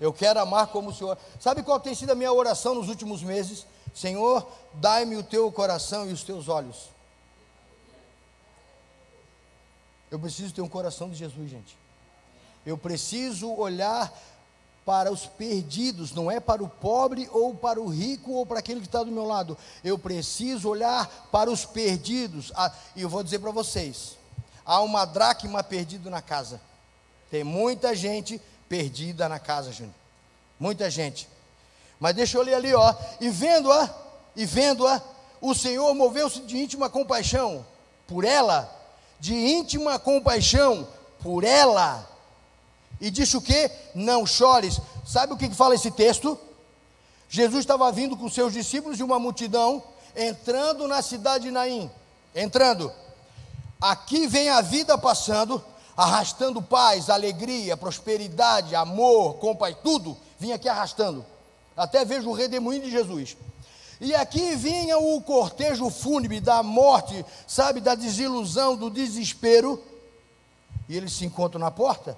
Eu 0.00 0.12
quero 0.12 0.40
amar 0.40 0.68
como 0.68 0.90
o 0.90 0.94
Senhor. 0.94 1.16
Sabe 1.40 1.62
qual 1.62 1.80
tem 1.80 1.94
sido 1.94 2.10
a 2.10 2.14
minha 2.14 2.32
oração 2.32 2.74
nos 2.74 2.88
últimos 2.88 3.22
meses? 3.22 3.66
Senhor, 3.94 4.46
dai-me 4.74 5.16
o 5.16 5.22
teu 5.22 5.50
coração 5.50 6.08
e 6.08 6.12
os 6.12 6.22
teus 6.22 6.48
olhos. 6.48 6.90
Eu 10.10 10.18
preciso 10.18 10.52
ter 10.54 10.60
um 10.60 10.68
coração 10.68 11.08
de 11.08 11.16
Jesus, 11.16 11.50
gente. 11.50 11.76
Eu 12.64 12.76
preciso 12.76 13.52
olhar 13.52 14.12
para 14.84 15.10
os 15.10 15.26
perdidos, 15.26 16.12
não 16.12 16.30
é 16.30 16.38
para 16.38 16.62
o 16.62 16.68
pobre 16.68 17.28
ou 17.32 17.54
para 17.54 17.80
o 17.80 17.88
rico 17.88 18.32
ou 18.32 18.46
para 18.46 18.60
aquele 18.60 18.80
que 18.80 18.86
está 18.86 19.02
do 19.02 19.10
meu 19.10 19.24
lado. 19.24 19.58
Eu 19.82 19.98
preciso 19.98 20.68
olhar 20.68 21.28
para 21.32 21.50
os 21.50 21.64
perdidos. 21.64 22.52
Ah, 22.54 22.72
e 22.94 23.02
eu 23.02 23.08
vou 23.08 23.22
dizer 23.22 23.40
para 23.40 23.50
vocês: 23.50 24.16
há 24.64 24.80
uma 24.80 25.04
dracma 25.04 25.64
perdida 25.64 26.08
na 26.08 26.22
casa. 26.22 26.60
Tem 27.30 27.42
muita 27.42 27.96
gente 27.96 28.40
perdida 28.68 29.28
na 29.28 29.38
casa, 29.38 29.72
Júnior. 29.72 29.94
Muita 30.58 30.90
gente. 30.90 31.28
Mas 31.98 32.14
deixa 32.14 32.38
eu 32.38 32.42
ler 32.42 32.54
ali, 32.54 32.74
ó. 32.74 32.94
E 33.20 33.28
vendo-a, 33.30 33.90
e 34.34 34.44
vendo-a, 34.44 35.00
o 35.40 35.54
Senhor 35.54 35.94
moveu-se 35.94 36.40
de 36.40 36.58
íntima 36.58 36.90
compaixão 36.90 37.64
por 38.06 38.24
ela, 38.24 38.70
de 39.18 39.34
íntima 39.34 39.98
compaixão 39.98 40.88
por 41.20 41.44
ela 41.44 42.06
e 43.00 43.10
disse 43.10 43.36
o 43.36 43.42
que? 43.42 43.70
Não 43.94 44.26
chores. 44.26 44.80
Sabe 45.06 45.32
o 45.32 45.36
que 45.36 45.50
fala 45.50 45.74
esse 45.74 45.90
texto? 45.90 46.38
Jesus 47.28 47.60
estava 47.60 47.90
vindo 47.92 48.16
com 48.16 48.28
seus 48.28 48.52
discípulos 48.52 48.98
e 48.98 49.02
uma 49.02 49.18
multidão, 49.18 49.82
entrando 50.14 50.88
na 50.88 51.02
cidade 51.02 51.44
de 51.44 51.50
Naim. 51.50 51.90
Entrando. 52.34 52.92
Aqui 53.80 54.26
vem 54.26 54.48
a 54.48 54.60
vida 54.60 54.96
passando, 54.96 55.62
arrastando 55.96 56.60
paz, 56.60 57.08
alegria, 57.08 57.76
prosperidade, 57.76 58.74
amor, 58.74 59.34
compaixão, 59.34 59.80
tudo 59.82 60.16
vinha 60.38 60.56
aqui 60.56 60.68
arrastando. 60.68 61.24
Até 61.76 62.04
vejo 62.04 62.28
o 62.28 62.32
redemoinho 62.32 62.82
de 62.82 62.90
Jesus. 62.90 63.36
E 64.00 64.14
aqui 64.14 64.54
vinha 64.56 64.98
o 64.98 65.20
cortejo 65.22 65.88
fúnebre 65.88 66.40
da 66.40 66.62
morte, 66.62 67.24
sabe, 67.46 67.80
da 67.80 67.94
desilusão, 67.94 68.76
do 68.76 68.90
desespero. 68.90 69.82
E 70.88 70.96
eles 70.96 71.12
se 71.12 71.24
encontram 71.24 71.58
na 71.58 71.70
porta. 71.70 72.16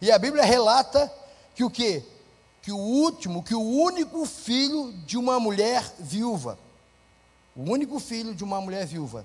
E 0.00 0.10
a 0.10 0.18
Bíblia 0.18 0.44
relata 0.44 1.12
que 1.54 1.62
o 1.62 1.70
quê? 1.70 2.04
Que 2.60 2.72
o 2.72 2.78
último, 2.78 3.42
que 3.42 3.54
o 3.54 3.62
único 3.62 4.26
filho 4.26 4.92
de 5.06 5.16
uma 5.16 5.38
mulher 5.38 5.84
viúva, 5.98 6.58
o 7.54 7.62
único 7.62 8.00
filho 8.00 8.34
de 8.34 8.42
uma 8.42 8.60
mulher 8.60 8.86
viúva, 8.86 9.24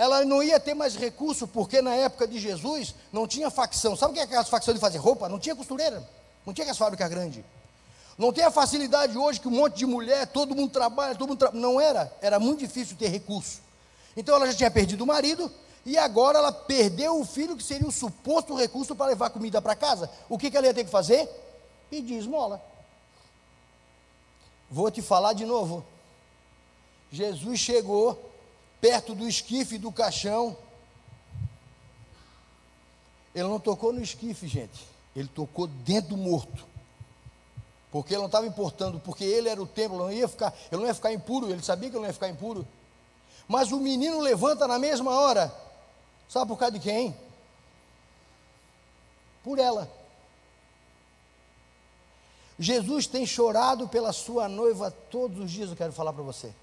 ela 0.00 0.24
não 0.24 0.42
ia 0.42 0.58
ter 0.58 0.72
mais 0.72 0.96
recurso, 0.96 1.46
porque 1.46 1.82
na 1.82 1.94
época 1.94 2.26
de 2.26 2.38
Jesus 2.38 2.94
não 3.12 3.26
tinha 3.26 3.50
facção. 3.50 3.94
Sabe 3.94 4.12
o 4.12 4.14
que 4.14 4.20
é 4.20 4.22
aquelas 4.22 4.48
facções 4.48 4.76
de 4.76 4.80
fazer 4.80 4.96
roupa? 4.96 5.28
Não 5.28 5.38
tinha 5.38 5.54
costureira, 5.54 6.02
não 6.46 6.54
tinha 6.54 6.64
aquelas 6.64 6.78
fábricas 6.78 7.10
grandes. 7.10 7.44
Não 8.16 8.32
tem 8.32 8.42
a 8.42 8.50
facilidade 8.50 9.18
hoje 9.18 9.38
que 9.38 9.46
um 9.46 9.50
monte 9.50 9.76
de 9.76 9.84
mulher, 9.84 10.26
todo 10.28 10.56
mundo 10.56 10.72
trabalha, 10.72 11.14
todo 11.14 11.28
mundo 11.28 11.38
tra... 11.38 11.50
Não 11.52 11.78
era, 11.78 12.10
era 12.22 12.40
muito 12.40 12.60
difícil 12.60 12.96
ter 12.96 13.08
recurso. 13.08 13.60
Então 14.16 14.34
ela 14.34 14.46
já 14.46 14.54
tinha 14.54 14.70
perdido 14.70 15.04
o 15.04 15.06
marido, 15.06 15.52
e 15.84 15.98
agora 15.98 16.38
ela 16.38 16.50
perdeu 16.50 17.20
o 17.20 17.24
filho 17.26 17.54
que 17.54 17.62
seria 17.62 17.86
o 17.86 17.92
suposto 17.92 18.54
recurso 18.54 18.96
para 18.96 19.10
levar 19.10 19.28
comida 19.28 19.60
para 19.60 19.76
casa. 19.76 20.10
O 20.30 20.38
que, 20.38 20.50
que 20.50 20.56
ela 20.56 20.66
ia 20.66 20.72
ter 20.72 20.84
que 20.84 20.90
fazer? 20.90 21.28
Pedir 21.90 22.14
esmola. 22.14 22.58
Vou 24.70 24.90
te 24.90 25.02
falar 25.02 25.34
de 25.34 25.44
novo. 25.44 25.84
Jesus 27.12 27.60
chegou 27.60 28.29
perto 28.80 29.14
do 29.14 29.28
esquife 29.28 29.78
do 29.78 29.92
caixão. 29.92 30.56
Ele 33.34 33.48
não 33.48 33.60
tocou 33.60 33.92
no 33.92 34.02
esquife, 34.02 34.48
gente. 34.48 34.86
Ele 35.14 35.28
tocou 35.28 35.66
dentro 35.66 36.10
do 36.10 36.16
morto. 36.16 36.66
Porque 37.90 38.14
ele 38.14 38.20
não 38.20 38.26
estava 38.26 38.46
importando, 38.46 39.00
porque 39.00 39.24
ele 39.24 39.48
era 39.48 39.60
o 39.60 39.66
templo, 39.66 39.98
não 39.98 40.12
ia 40.12 40.28
ficar, 40.28 40.54
ele 40.70 40.80
não 40.80 40.86
ia 40.86 40.94
ficar 40.94 41.12
impuro, 41.12 41.50
ele 41.50 41.62
sabia 41.62 41.90
que 41.90 41.96
ele 41.96 42.02
não 42.02 42.08
ia 42.08 42.14
ficar 42.14 42.28
impuro. 42.28 42.66
Mas 43.48 43.72
o 43.72 43.80
menino 43.80 44.20
levanta 44.20 44.68
na 44.68 44.78
mesma 44.78 45.10
hora. 45.10 45.52
Sabe 46.28 46.48
por 46.48 46.56
causa 46.56 46.78
de 46.78 46.80
quem? 46.80 47.16
Por 49.42 49.58
ela. 49.58 49.90
Jesus 52.56 53.06
tem 53.06 53.26
chorado 53.26 53.88
pela 53.88 54.12
sua 54.12 54.48
noiva 54.48 54.90
todos 55.10 55.38
os 55.38 55.50
dias, 55.50 55.70
eu 55.70 55.76
quero 55.76 55.92
falar 55.92 56.12
para 56.12 56.22
você. 56.22 56.54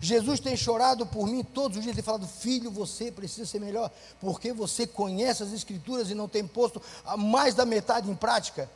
Jesus 0.00 0.40
tem 0.40 0.56
chorado 0.56 1.06
por 1.06 1.26
mim 1.28 1.44
todos 1.44 1.78
os 1.78 1.84
dias, 1.84 1.94
tem 1.94 2.02
falado, 2.02 2.26
filho, 2.26 2.70
você 2.70 3.12
precisa 3.12 3.46
ser 3.46 3.60
melhor, 3.60 3.88
porque 4.20 4.52
você 4.52 4.84
conhece 4.86 5.44
as 5.44 5.52
Escrituras 5.52 6.10
e 6.10 6.14
não 6.14 6.28
tem 6.28 6.44
posto 6.46 6.82
mais 7.16 7.54
da 7.54 7.64
metade 7.64 8.10
em 8.10 8.16
prática. 8.16 8.68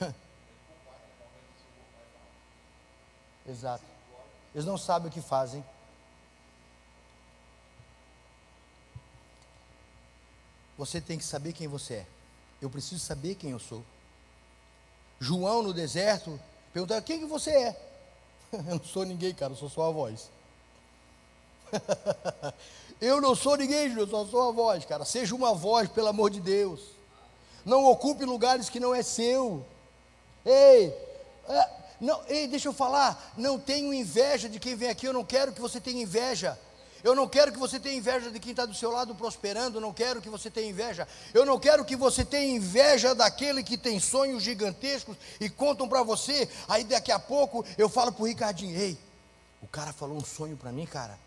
Exato. 3.46 3.84
Eles 4.54 4.66
não 4.66 4.78
sabem 4.78 5.08
o 5.08 5.12
que 5.12 5.20
fazem. 5.20 5.62
Você 10.78 11.00
tem 11.00 11.18
que 11.18 11.24
saber 11.24 11.52
quem 11.52 11.66
você 11.68 11.94
é. 11.94 12.06
Eu 12.62 12.70
preciso 12.70 13.04
saber 13.04 13.34
quem 13.34 13.50
eu 13.50 13.58
sou. 13.58 13.84
João 15.20 15.62
no 15.62 15.72
deserto 15.72 16.38
perguntaram: 16.72 17.02
quem 17.02 17.20
que 17.20 17.26
você 17.26 17.50
é? 17.50 17.76
Eu 18.52 18.62
não 18.62 18.82
sou 18.82 19.04
ninguém, 19.04 19.34
cara, 19.34 19.52
eu 19.52 19.56
sou 19.56 19.68
só 19.68 19.88
a 19.88 19.92
voz. 19.92 20.30
eu 22.98 23.20
não 23.20 23.34
sou 23.34 23.56
ninguém, 23.56 23.92
eu 23.92 24.08
só 24.08 24.24
sou 24.24 24.48
a 24.48 24.52
voz, 24.52 24.86
cara. 24.86 25.04
Seja 25.04 25.34
uma 25.34 25.52
voz, 25.52 25.86
pelo 25.90 26.08
amor 26.08 26.30
de 26.30 26.40
Deus. 26.40 26.80
Não 27.62 27.84
ocupe 27.84 28.24
lugares 28.24 28.70
que 28.70 28.80
não 28.80 28.94
é 28.94 29.02
seu. 29.02 29.62
Ei, 30.46 30.94
é, 31.46 31.68
não, 32.00 32.22
ei, 32.26 32.46
deixa 32.46 32.68
eu 32.68 32.72
falar. 32.72 33.32
Não 33.36 33.58
tenho 33.58 33.92
inveja 33.92 34.48
de 34.48 34.58
quem 34.58 34.74
vem 34.74 34.88
aqui. 34.88 35.06
Eu 35.06 35.12
não 35.12 35.24
quero 35.24 35.52
que 35.52 35.60
você 35.60 35.80
tenha 35.80 36.02
inveja. 36.02 36.58
Eu 37.02 37.14
não 37.14 37.28
quero 37.28 37.52
que 37.52 37.58
você 37.58 37.78
tenha 37.78 37.96
inveja 37.96 38.30
de 38.30 38.40
quem 38.40 38.50
está 38.50 38.66
do 38.66 38.74
seu 38.74 38.90
lado 38.90 39.14
prosperando, 39.14 39.80
não 39.80 39.92
quero 39.92 40.20
que 40.20 40.28
você 40.28 40.50
tenha 40.50 40.68
inveja. 40.68 41.06
Eu 41.32 41.46
não 41.46 41.58
quero 41.58 41.84
que 41.84 41.94
você 41.94 42.24
tenha 42.24 42.56
inveja 42.56 43.14
daquele 43.14 43.62
que 43.62 43.78
tem 43.78 44.00
sonhos 44.00 44.42
gigantescos 44.42 45.16
e 45.40 45.48
contam 45.48 45.88
para 45.88 46.02
você. 46.02 46.48
Aí 46.68 46.84
daqui 46.84 47.12
a 47.12 47.18
pouco 47.18 47.64
eu 47.76 47.88
falo 47.88 48.12
para 48.12 48.22
o 48.22 48.26
Ricardinho: 48.26 48.78
Ei, 48.78 48.98
o 49.62 49.66
cara 49.66 49.92
falou 49.92 50.16
um 50.16 50.24
sonho 50.24 50.56
para 50.56 50.72
mim, 50.72 50.86
cara. 50.86 51.18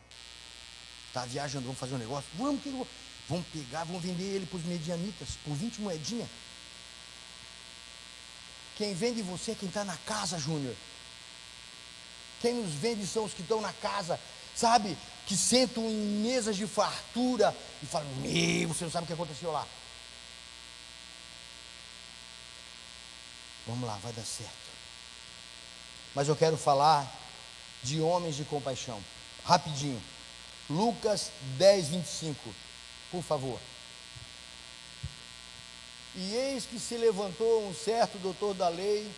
Está 1.08 1.26
viajando, 1.26 1.66
vamos 1.66 1.80
fazer 1.80 1.96
um 1.96 1.98
negócio? 1.98 2.30
Vamos, 2.36 2.62
vamos 3.28 3.46
pegar, 3.48 3.84
vamos 3.84 4.02
vender 4.02 4.24
ele 4.24 4.46
para 4.46 4.58
os 4.58 4.66
medianitas 4.66 5.30
por 5.44 5.54
20 5.54 5.82
moedinhas. 5.82 6.30
Quem 8.78 8.94
vende 8.94 9.22
você 9.22 9.52
é 9.52 9.56
quem 9.56 9.68
está 9.68 9.84
na 9.84 9.98
casa, 9.98 10.40
Júnior. 10.40 10.76
Quem 12.42 12.56
nos 12.56 12.74
vende 12.74 13.06
são 13.06 13.26
os 13.26 13.34
que 13.34 13.42
estão 13.42 13.62
na 13.62 13.72
casa, 13.74 14.20
sabe? 14.62 14.98
que 15.32 15.38
sentam 15.38 15.84
em 15.86 15.96
mesas 16.22 16.58
de 16.58 16.68
fartura 16.68 17.56
e 17.82 17.86
falam: 17.86 18.08
Meu, 18.18 18.68
você 18.68 18.84
não 18.84 18.92
sabe 18.92 19.06
o 19.06 19.08
que 19.08 19.14
aconteceu 19.14 19.50
lá. 19.50 19.66
Vamos 23.66 23.88
lá, 23.88 23.98
vai 24.04 24.12
dar 24.12 24.26
certo. 24.26 24.52
Mas 26.14 26.28
eu 26.28 26.36
quero 26.36 26.58
falar 26.58 27.10
de 27.82 28.02
homens 28.02 28.36
de 28.36 28.44
compaixão. 28.44 29.02
Rapidinho. 29.46 30.04
Lucas 30.70 31.32
10, 31.58 31.88
25. 31.88 32.54
Por 33.10 33.24
favor. 33.24 33.58
E 36.14 36.34
eis 36.34 36.66
que 36.66 36.78
se 36.78 36.98
levantou 36.98 37.70
um 37.70 37.74
certo 37.74 38.18
doutor 38.18 38.54
da 38.54 38.68
lei, 38.68 39.10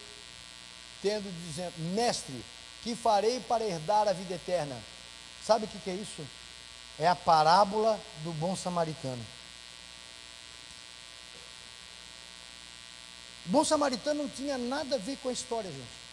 tendo 1.02 1.28
dizendo: 1.48 1.74
Mestre, 1.96 2.46
que 2.84 2.96
farei 2.96 3.40
para 3.40 3.64
herdar 3.64 4.08
a 4.08 4.14
vida 4.14 4.36
eterna? 4.36 4.80
Sabe 5.46 5.66
o 5.66 5.68
que, 5.68 5.78
que 5.80 5.90
é 5.90 5.96
isso? 5.96 6.26
É 6.98 7.08
a 7.08 7.16
parábola 7.16 8.00
do 8.24 8.32
bom 8.34 8.56
samaritano. 8.56 9.26
O 13.46 13.50
bom 13.50 13.64
samaritano 13.66 14.24
não 14.24 14.30
tinha 14.30 14.58
nada 14.58 14.96
a 14.96 15.00
ver 15.00 15.18
com 15.18 15.30
a 15.30 15.34
história, 15.34 15.70
gente. 15.70 16.04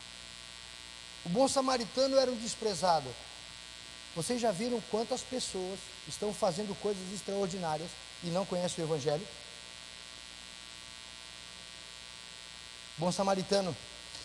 O 1.25 1.29
bom 1.29 1.47
samaritano 1.47 2.19
era 2.19 2.31
um 2.31 2.37
desprezado. 2.37 3.09
Vocês 4.17 4.41
já 4.41 4.51
viram 4.51 4.83
quantas 4.91 5.21
pessoas 5.21 5.79
estão 6.09 6.35
fazendo 6.35 6.75
coisas 6.81 7.13
extraordinárias 7.13 7.91
e 8.25 8.29
não 8.29 8.45
conhecem 8.45 8.85
o 8.85 8.87
Evangelho? 8.87 9.27
Bom 12.99 13.13
samaritano. 13.13 13.77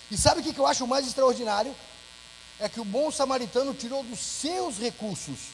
E 0.09 0.17
sabe 0.17 0.41
o 0.41 0.43
que 0.43 0.57
eu 0.57 0.65
acho 0.65 0.87
mais 0.87 1.05
extraordinário? 1.05 1.75
É 2.59 2.69
que 2.69 2.79
o 2.79 2.85
bom 2.85 3.11
samaritano 3.11 3.73
tirou 3.73 4.03
dos 4.03 4.19
seus 4.19 4.77
recursos, 4.77 5.49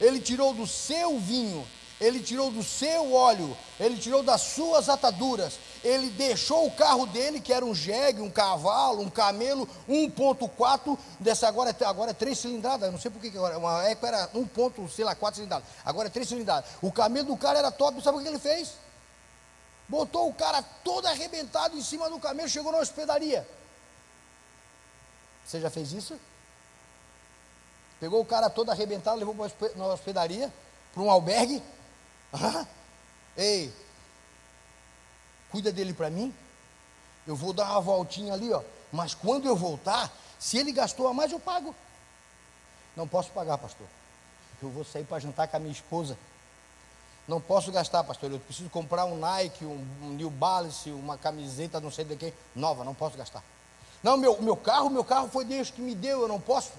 ele 0.00 0.20
tirou 0.20 0.54
do 0.54 0.66
seu 0.66 1.18
vinho, 1.18 1.66
ele 2.00 2.20
tirou 2.20 2.50
do 2.50 2.62
seu 2.62 3.12
óleo, 3.12 3.54
ele 3.78 3.98
tirou 3.98 4.22
das 4.22 4.40
suas 4.40 4.88
ataduras, 4.88 5.58
ele 5.84 6.08
deixou 6.08 6.66
o 6.66 6.70
carro 6.70 7.06
dele, 7.06 7.40
que 7.40 7.52
era 7.52 7.64
um 7.64 7.74
jegue, 7.74 8.22
um 8.22 8.30
cavalo, 8.30 9.02
um 9.02 9.10
camelo, 9.10 9.68
1.4, 9.86 10.98
dessa 11.18 11.46
agora, 11.46 11.76
é 11.78 11.84
agora 11.84 12.12
é 12.12 12.14
3 12.14 12.38
cilindradas, 12.38 12.90
não 12.90 12.98
sei 12.98 13.10
por 13.10 13.20
que 13.20 13.28
agora, 13.28 13.58
uma 13.58 13.84
Eco 13.84 14.06
era 14.06 14.30
1. 14.34 14.88
sei 14.88 15.04
lá, 15.04 15.14
4 15.14 15.36
cilindradas, 15.36 15.68
agora 15.84 16.08
é 16.08 16.10
3 16.10 16.26
cilindradas. 16.26 16.70
O 16.80 16.90
camelo 16.90 17.26
do 17.26 17.36
cara 17.36 17.58
era 17.58 17.70
top, 17.70 18.02
sabe 18.02 18.16
o 18.16 18.22
que 18.22 18.28
ele 18.28 18.38
fez? 18.38 18.72
Botou 19.86 20.28
o 20.28 20.32
cara 20.32 20.62
todo 20.62 21.06
arrebentado 21.06 21.76
em 21.76 21.82
cima 21.82 22.08
do 22.08 22.18
camelo, 22.18 22.48
chegou 22.48 22.72
na 22.72 22.78
hospedaria. 22.78 23.46
Você 25.44 25.60
já 25.60 25.68
fez 25.68 25.92
isso? 25.92 26.18
Pegou 28.00 28.20
o 28.20 28.24
cara 28.24 28.48
todo 28.48 28.70
arrebentado, 28.70 29.18
levou 29.18 29.34
para 29.34 29.70
uma 29.76 29.92
hospedaria, 29.92 30.50
para 30.92 31.02
um 31.02 31.10
albergue. 31.10 31.62
Ah, 32.32 32.64
ei, 33.36 33.72
cuida 35.50 35.70
dele 35.70 35.92
para 35.92 36.08
mim. 36.08 36.34
Eu 37.26 37.36
vou 37.36 37.52
dar 37.52 37.70
uma 37.72 37.80
voltinha 37.80 38.32
ali, 38.32 38.50
ó. 38.52 38.62
Mas 38.90 39.14
quando 39.14 39.46
eu 39.46 39.54
voltar, 39.54 40.10
se 40.38 40.56
ele 40.56 40.72
gastou 40.72 41.06
a 41.06 41.14
mais, 41.14 41.30
eu 41.30 41.38
pago. 41.38 41.74
Não 42.96 43.06
posso 43.06 43.30
pagar, 43.30 43.58
pastor. 43.58 43.86
Eu 44.62 44.70
vou 44.70 44.84
sair 44.84 45.04
para 45.04 45.18
jantar 45.18 45.46
com 45.46 45.56
a 45.56 45.60
minha 45.60 45.72
esposa. 45.72 46.16
Não 47.28 47.40
posso 47.40 47.70
gastar, 47.70 48.02
pastor. 48.02 48.32
Eu 48.32 48.40
preciso 48.40 48.68
comprar 48.70 49.04
um 49.04 49.16
Nike, 49.16 49.64
um, 49.64 49.84
New 50.16 50.30
Balance, 50.30 50.90
uma 50.90 51.16
camiseta, 51.16 51.78
não 51.80 51.90
sei 51.90 52.04
de 52.04 52.16
quem, 52.16 52.34
nova. 52.56 52.82
Não 52.82 52.94
posso 52.94 53.16
gastar. 53.16 53.44
Não, 54.02 54.16
meu, 54.16 54.40
meu 54.40 54.56
carro, 54.56 54.88
meu 54.88 55.04
carro 55.04 55.28
foi 55.28 55.44
Deus 55.44 55.70
que 55.70 55.80
me 55.80 55.94
deu, 55.94 56.22
eu 56.22 56.28
não 56.28 56.40
posso. 56.40 56.72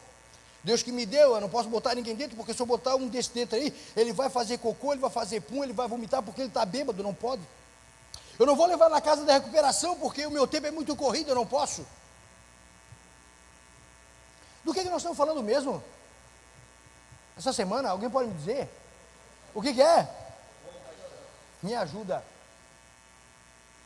Deus 0.64 0.84
que 0.84 0.92
me 0.92 1.06
deu, 1.06 1.34
eu 1.36 1.42
não 1.42 1.50
posso 1.50 1.70
botar 1.70 1.96
ninguém 1.96 2.16
dentro, 2.16 2.38
porque 2.38 2.54
se 2.54 2.62
eu 2.62 2.66
botar 2.66 2.96
um 2.96 3.08
desse 3.08 3.32
dentro 3.32 3.56
aí, 3.56 3.74
ele 3.96 4.14
vai 4.14 4.30
fazer 4.30 4.60
cocô, 4.60 4.94
ele 4.94 5.02
vai 5.02 5.10
fazer 5.10 5.42
pum, 5.42 5.64
ele 5.64 5.74
vai 5.74 5.88
vomitar 5.88 6.22
porque 6.22 6.42
ele 6.42 6.50
está 6.50 6.64
bêbado, 6.64 7.02
não 7.02 7.14
pode. 7.14 7.42
Eu 8.38 8.46
não 8.46 8.56
vou 8.56 8.68
levar 8.68 8.90
na 8.90 9.02
casa 9.02 9.26
da 9.26 9.34
recuperação, 9.34 9.98
porque 9.98 10.26
o 10.26 10.32
meu 10.32 10.48
tempo 10.48 10.68
é 10.68 10.72
muito 10.72 10.96
corrido, 10.96 11.30
eu 11.30 11.36
não 11.36 11.46
posso. 11.46 11.86
Do 14.64 14.74
que, 14.74 14.84
que 14.84 14.90
nós 14.90 14.98
estamos 14.98 15.18
falando 15.18 15.42
mesmo? 15.42 15.84
Essa 17.38 17.52
semana, 17.52 17.90
alguém 17.90 18.10
pode 18.10 18.30
me 18.30 18.36
dizer? 18.36 18.70
O 19.54 19.62
que, 19.62 19.74
que 19.74 19.82
é? 19.82 20.08
Me 21.64 21.74
ajuda. 21.74 22.24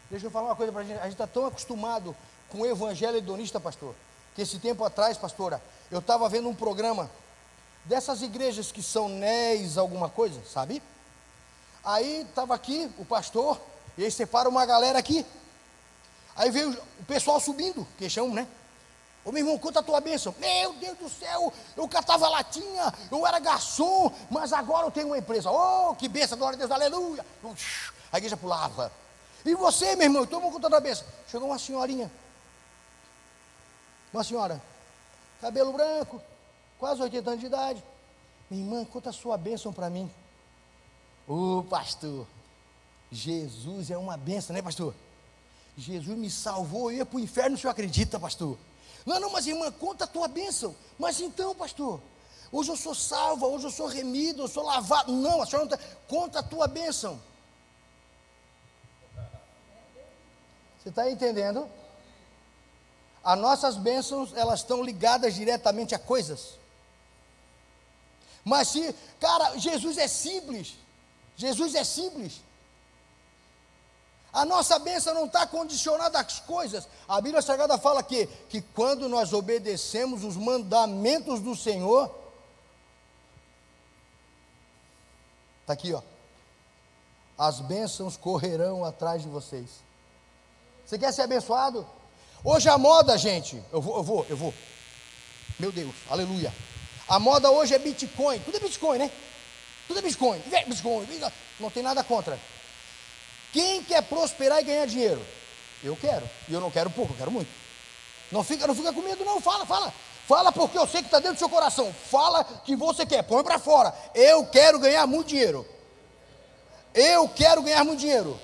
Deixa 0.10 0.28
eu 0.28 0.32
falar 0.32 0.50
uma 0.50 0.56
coisa 0.56 0.72
para 0.72 0.82
a 0.82 0.84
gente. 0.84 1.00
A 1.00 1.04
gente 1.04 1.14
está 1.14 1.28
tão 1.28 1.46
acostumado 1.46 2.16
com 2.50 2.60
o 2.60 2.66
evangelho 2.66 3.18
hedonista, 3.18 3.60
pastor, 3.60 3.96
que 4.36 4.42
esse 4.42 4.60
tempo 4.60 4.84
atrás, 4.84 5.18
pastora, 5.18 5.62
eu 5.92 6.00
estava 6.00 6.28
vendo 6.30 6.50
um 6.50 6.56
programa 6.56 7.10
dessas 7.86 8.22
igrejas 8.22 8.72
que 8.72 8.82
são 8.82 9.08
NES 9.08 9.78
alguma 9.78 10.10
coisa, 10.10 10.42
sabe? 10.46 10.82
Aí 11.84 12.22
estava 12.22 12.56
aqui 12.56 12.92
o 12.98 13.06
pastor, 13.06 13.60
e 13.98 14.04
aí 14.04 14.12
separa 14.12 14.50
uma 14.50 14.66
galera 14.66 14.98
aqui. 14.98 15.26
Aí 16.36 16.50
veio 16.50 16.72
o 17.00 17.06
pessoal 17.06 17.40
subindo, 17.40 17.88
queixão, 17.98 18.34
né? 18.34 18.48
Ô 19.24 19.32
meu 19.32 19.42
irmão, 19.42 19.58
conta 19.58 19.80
a 19.80 19.84
tua 19.84 20.02
bênção. 20.02 20.36
Meu 20.38 20.74
Deus 20.74 20.98
do 20.98 21.10
céu, 21.10 21.52
eu 21.76 21.88
catava 21.88 22.28
latinha, 22.28 22.94
eu 23.12 23.26
era 23.26 23.40
garçom, 23.40 24.12
mas 24.30 24.52
agora 24.54 24.86
eu 24.88 24.92
tenho 24.92 25.08
uma 25.08 25.18
empresa. 25.18 25.50
Oh, 25.50 25.96
que 25.96 26.08
bênção, 26.08 26.38
glória 26.38 26.56
a 26.56 26.60
Deus, 26.60 26.72
aleluia. 26.72 27.26
A 28.12 28.18
igreja 28.18 28.38
pulava. 28.38 28.92
E 29.44 29.56
você, 29.56 29.96
meu 29.96 30.06
irmão, 30.06 30.26
toma 30.26 30.52
conta 30.52 30.70
da 30.70 30.80
bênção. 30.80 31.06
Chegou 31.28 31.48
uma 31.50 31.58
senhorinha. 31.58 32.12
Uma 34.12 34.24
senhora, 34.24 34.62
cabelo 35.42 35.74
branco, 35.74 36.22
quase 36.80 37.02
80 37.02 37.30
anos 37.30 37.40
de 37.40 37.46
idade. 37.48 37.84
Minha 38.50 38.64
irmã, 38.64 38.86
conta 38.86 39.10
a 39.10 39.14
sua 39.14 39.38
bênção 39.38 39.74
para 39.74 39.90
mim. 39.90 40.10
Ô 41.28 41.58
oh, 41.58 41.64
pastor, 41.64 42.28
Jesus 43.12 43.90
é 43.90 43.98
uma 43.98 44.16
bênção, 44.16 44.54
né, 44.54 44.62
pastor? 44.62 44.94
Jesus 45.78 46.18
me 46.18 46.30
salvou, 46.30 46.92
eu 46.92 46.98
ia 46.98 47.06
para 47.06 47.18
o 47.18 47.20
inferno, 47.20 47.56
o 47.56 47.60
senhor 47.60 47.72
acredita, 47.72 48.20
pastor? 48.20 48.58
Não, 49.06 49.20
não, 49.20 49.32
mas 49.32 49.46
irmã, 49.46 49.72
conta 49.72 50.06
a 50.06 50.08
tua 50.08 50.28
bênção. 50.28 50.76
Mas 50.98 51.20
então, 51.20 51.54
pastor, 51.54 52.02
hoje 52.52 52.72
eu 52.72 52.78
sou 52.78 52.96
salva, 52.96 53.46
hoje 53.46 53.66
eu 53.66 53.72
sou 53.72 53.88
remido, 53.88 54.44
eu 54.44 54.48
sou 54.48 54.64
lavado. 54.64 55.12
Não, 55.12 55.42
a 55.42 55.46
senhora 55.46 55.68
não 55.68 55.76
está. 55.76 55.96
Conta 56.08 56.40
a 56.40 56.44
tua 56.44 56.68
bênção. 56.68 57.20
Você 60.80 60.90
está 60.90 61.10
entendendo? 61.10 61.68
As 63.26 63.40
nossas 63.40 63.76
bênçãos, 63.76 64.32
elas 64.36 64.60
estão 64.60 64.84
ligadas 64.84 65.34
diretamente 65.34 65.96
a 65.96 66.00
coisas. 66.00 66.60
Mas 68.44 68.68
se, 68.68 68.96
cara, 69.20 69.58
Jesus 69.58 69.98
é 69.98 70.08
simples. 70.08 70.76
Jesus 71.36 71.74
é 71.74 71.84
simples. 71.84 72.40
A 74.32 74.46
nossa 74.46 74.78
bênção 74.78 75.16
não 75.16 75.26
está 75.26 75.48
condicionada 75.48 76.20
às 76.20 76.40
coisas. 76.42 76.88
A 77.08 77.20
Bíblia 77.20 77.42
Sagrada 77.42 77.80
fala 77.80 78.04
que, 78.04 78.28
que 78.48 78.62
quando 78.62 79.10
nós 79.10 79.34
obedecemos 79.34 80.24
os 80.24 80.38
mandamentos 80.38 81.40
do 81.40 81.56
Senhor, 81.56 82.14
está 85.62 85.74
aqui, 85.74 85.94
ó. 85.94 86.02
As 87.38 87.60
bênçãos 87.60 88.16
correrão 88.18 88.86
atrás 88.86 89.24
de 89.24 89.30
vocês. 89.30 89.84
Você 90.86 91.00
quer 91.00 91.12
ser 91.12 91.24
abençoado? 91.24 91.88
Hoje 92.46 92.70
a 92.70 92.78
moda, 92.78 93.18
gente, 93.18 93.60
eu 93.74 93.82
vou, 93.82 93.98
eu 93.98 94.04
vou, 94.04 94.26
eu 94.30 94.38
vou. 94.38 94.54
Meu 95.58 95.72
Deus, 95.72 95.96
aleluia. 96.08 96.54
A 97.08 97.18
moda 97.18 97.50
hoje 97.50 97.74
é 97.74 97.80
Bitcoin. 97.80 98.38
Tudo 98.40 98.58
é 98.58 98.60
Bitcoin, 98.60 99.00
né? 99.00 99.12
Tudo 99.88 99.98
é 99.98 100.02
Bitcoin. 100.04 100.40
Bitcoin. 100.68 101.08
Não 101.60 101.72
tem 101.72 101.82
nada 101.82 102.04
contra. 102.04 102.40
Quem 103.52 103.84
quer 103.84 104.04
prosperar 104.04 104.62
e 104.62 104.64
ganhar 104.64 104.86
dinheiro? 104.86 105.26
Eu 105.84 105.96
quero. 105.96 106.30
E 106.48 106.54
eu 106.54 106.62
não 106.62 106.70
quero 106.70 106.92
pouco, 106.92 107.14
eu 107.14 107.18
quero 107.18 107.32
muito. 107.32 107.50
Não 108.32 108.44
fica, 108.44 108.68
não 108.68 108.76
fica 108.76 108.94
com 108.94 109.02
medo, 109.02 109.26
não. 109.26 109.42
Fala, 109.42 109.66
fala. 109.66 109.92
Fala 110.28 110.52
porque 110.52 110.78
eu 110.78 110.86
sei 110.86 111.02
que 111.02 111.08
está 111.08 111.18
dentro 111.18 111.38
do 111.38 111.40
seu 111.40 111.50
coração. 111.50 111.92
Fala 111.92 112.44
que 112.44 112.76
você 112.76 113.08
quer, 113.08 113.24
põe 113.24 113.44
para 113.44 113.58
fora. 113.58 113.92
Eu 114.14 114.46
quero 114.46 114.78
ganhar 114.78 115.08
muito 115.08 115.30
dinheiro. 115.30 115.68
Eu 116.94 117.28
quero 117.28 117.64
ganhar 117.64 117.84
muito 117.84 118.02
dinheiro. 118.02 118.40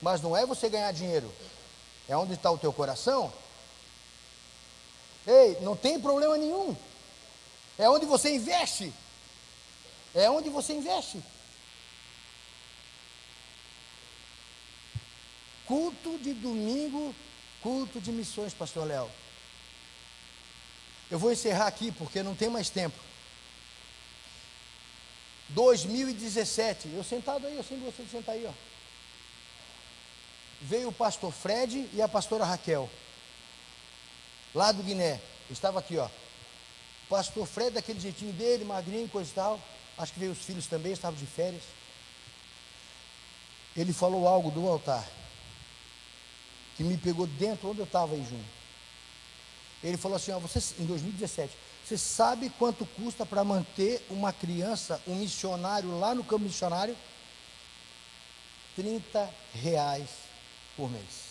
Mas 0.00 0.20
não 0.20 0.36
é 0.36 0.46
você 0.46 0.68
ganhar 0.68 0.92
dinheiro. 0.92 1.32
É 2.10 2.16
onde 2.16 2.34
está 2.34 2.50
o 2.50 2.58
teu 2.58 2.72
coração. 2.72 3.32
Ei, 5.24 5.60
não 5.60 5.76
tem 5.76 6.00
problema 6.00 6.36
nenhum. 6.36 6.76
É 7.78 7.88
onde 7.88 8.04
você 8.04 8.34
investe. 8.34 8.92
É 10.12 10.28
onde 10.28 10.50
você 10.50 10.72
investe. 10.72 11.22
Culto 15.66 16.18
de 16.18 16.34
domingo, 16.34 17.14
culto 17.62 18.00
de 18.00 18.10
missões, 18.10 18.52
pastor 18.52 18.88
Léo. 18.88 19.08
Eu 21.12 21.18
vou 21.20 21.30
encerrar 21.30 21.68
aqui 21.68 21.92
porque 21.92 22.24
não 22.24 22.34
tem 22.34 22.48
mais 22.48 22.68
tempo. 22.68 22.98
2017, 25.50 26.88
eu 26.92 27.04
sentado 27.04 27.46
aí, 27.46 27.56
eu 27.56 27.62
sempre 27.62 27.84
você 27.84 28.02
de 28.02 28.10
sentar 28.10 28.34
aí, 28.34 28.44
ó. 28.46 28.69
Veio 30.60 30.88
o 30.88 30.92
pastor 30.92 31.32
Fred 31.32 31.88
e 31.92 32.02
a 32.02 32.08
pastora 32.08 32.44
Raquel, 32.44 32.88
lá 34.54 34.72
do 34.72 34.82
Guiné. 34.82 35.20
estava 35.48 35.78
aqui, 35.78 35.96
ó. 35.96 36.06
O 36.06 37.08
pastor 37.08 37.46
Fred, 37.46 37.70
daquele 37.70 37.98
jeitinho 37.98 38.32
dele, 38.32 38.64
magrinho, 38.64 39.08
coisa 39.08 39.30
e 39.30 39.34
tal. 39.34 39.60
Acho 39.96 40.12
que 40.12 40.20
veio 40.20 40.32
os 40.32 40.38
filhos 40.38 40.66
também, 40.66 40.92
estavam 40.92 41.18
de 41.18 41.26
férias. 41.26 41.62
Ele 43.76 43.92
falou 43.92 44.28
algo 44.28 44.50
do 44.50 44.68
altar 44.68 45.06
que 46.76 46.84
me 46.84 46.96
pegou 46.96 47.26
dentro 47.26 47.70
onde 47.70 47.80
eu 47.80 47.84
estava 47.84 48.14
aí 48.14 48.24
junto. 48.24 48.60
Ele 49.82 49.96
falou 49.96 50.16
assim, 50.16 50.32
ó, 50.32 50.38
você, 50.38 50.58
em 50.78 50.84
2017, 50.86 51.54
você 51.84 51.96
sabe 51.96 52.50
quanto 52.58 52.84
custa 52.84 53.24
para 53.24 53.42
manter 53.42 54.04
uma 54.10 54.32
criança, 54.32 55.00
um 55.06 55.14
missionário 55.14 55.98
lá 55.98 56.14
no 56.14 56.22
campo 56.22 56.44
missionário? 56.44 56.96
30 58.76 59.28
reais 59.54 60.29
por 60.80 60.90
mês. 60.90 61.30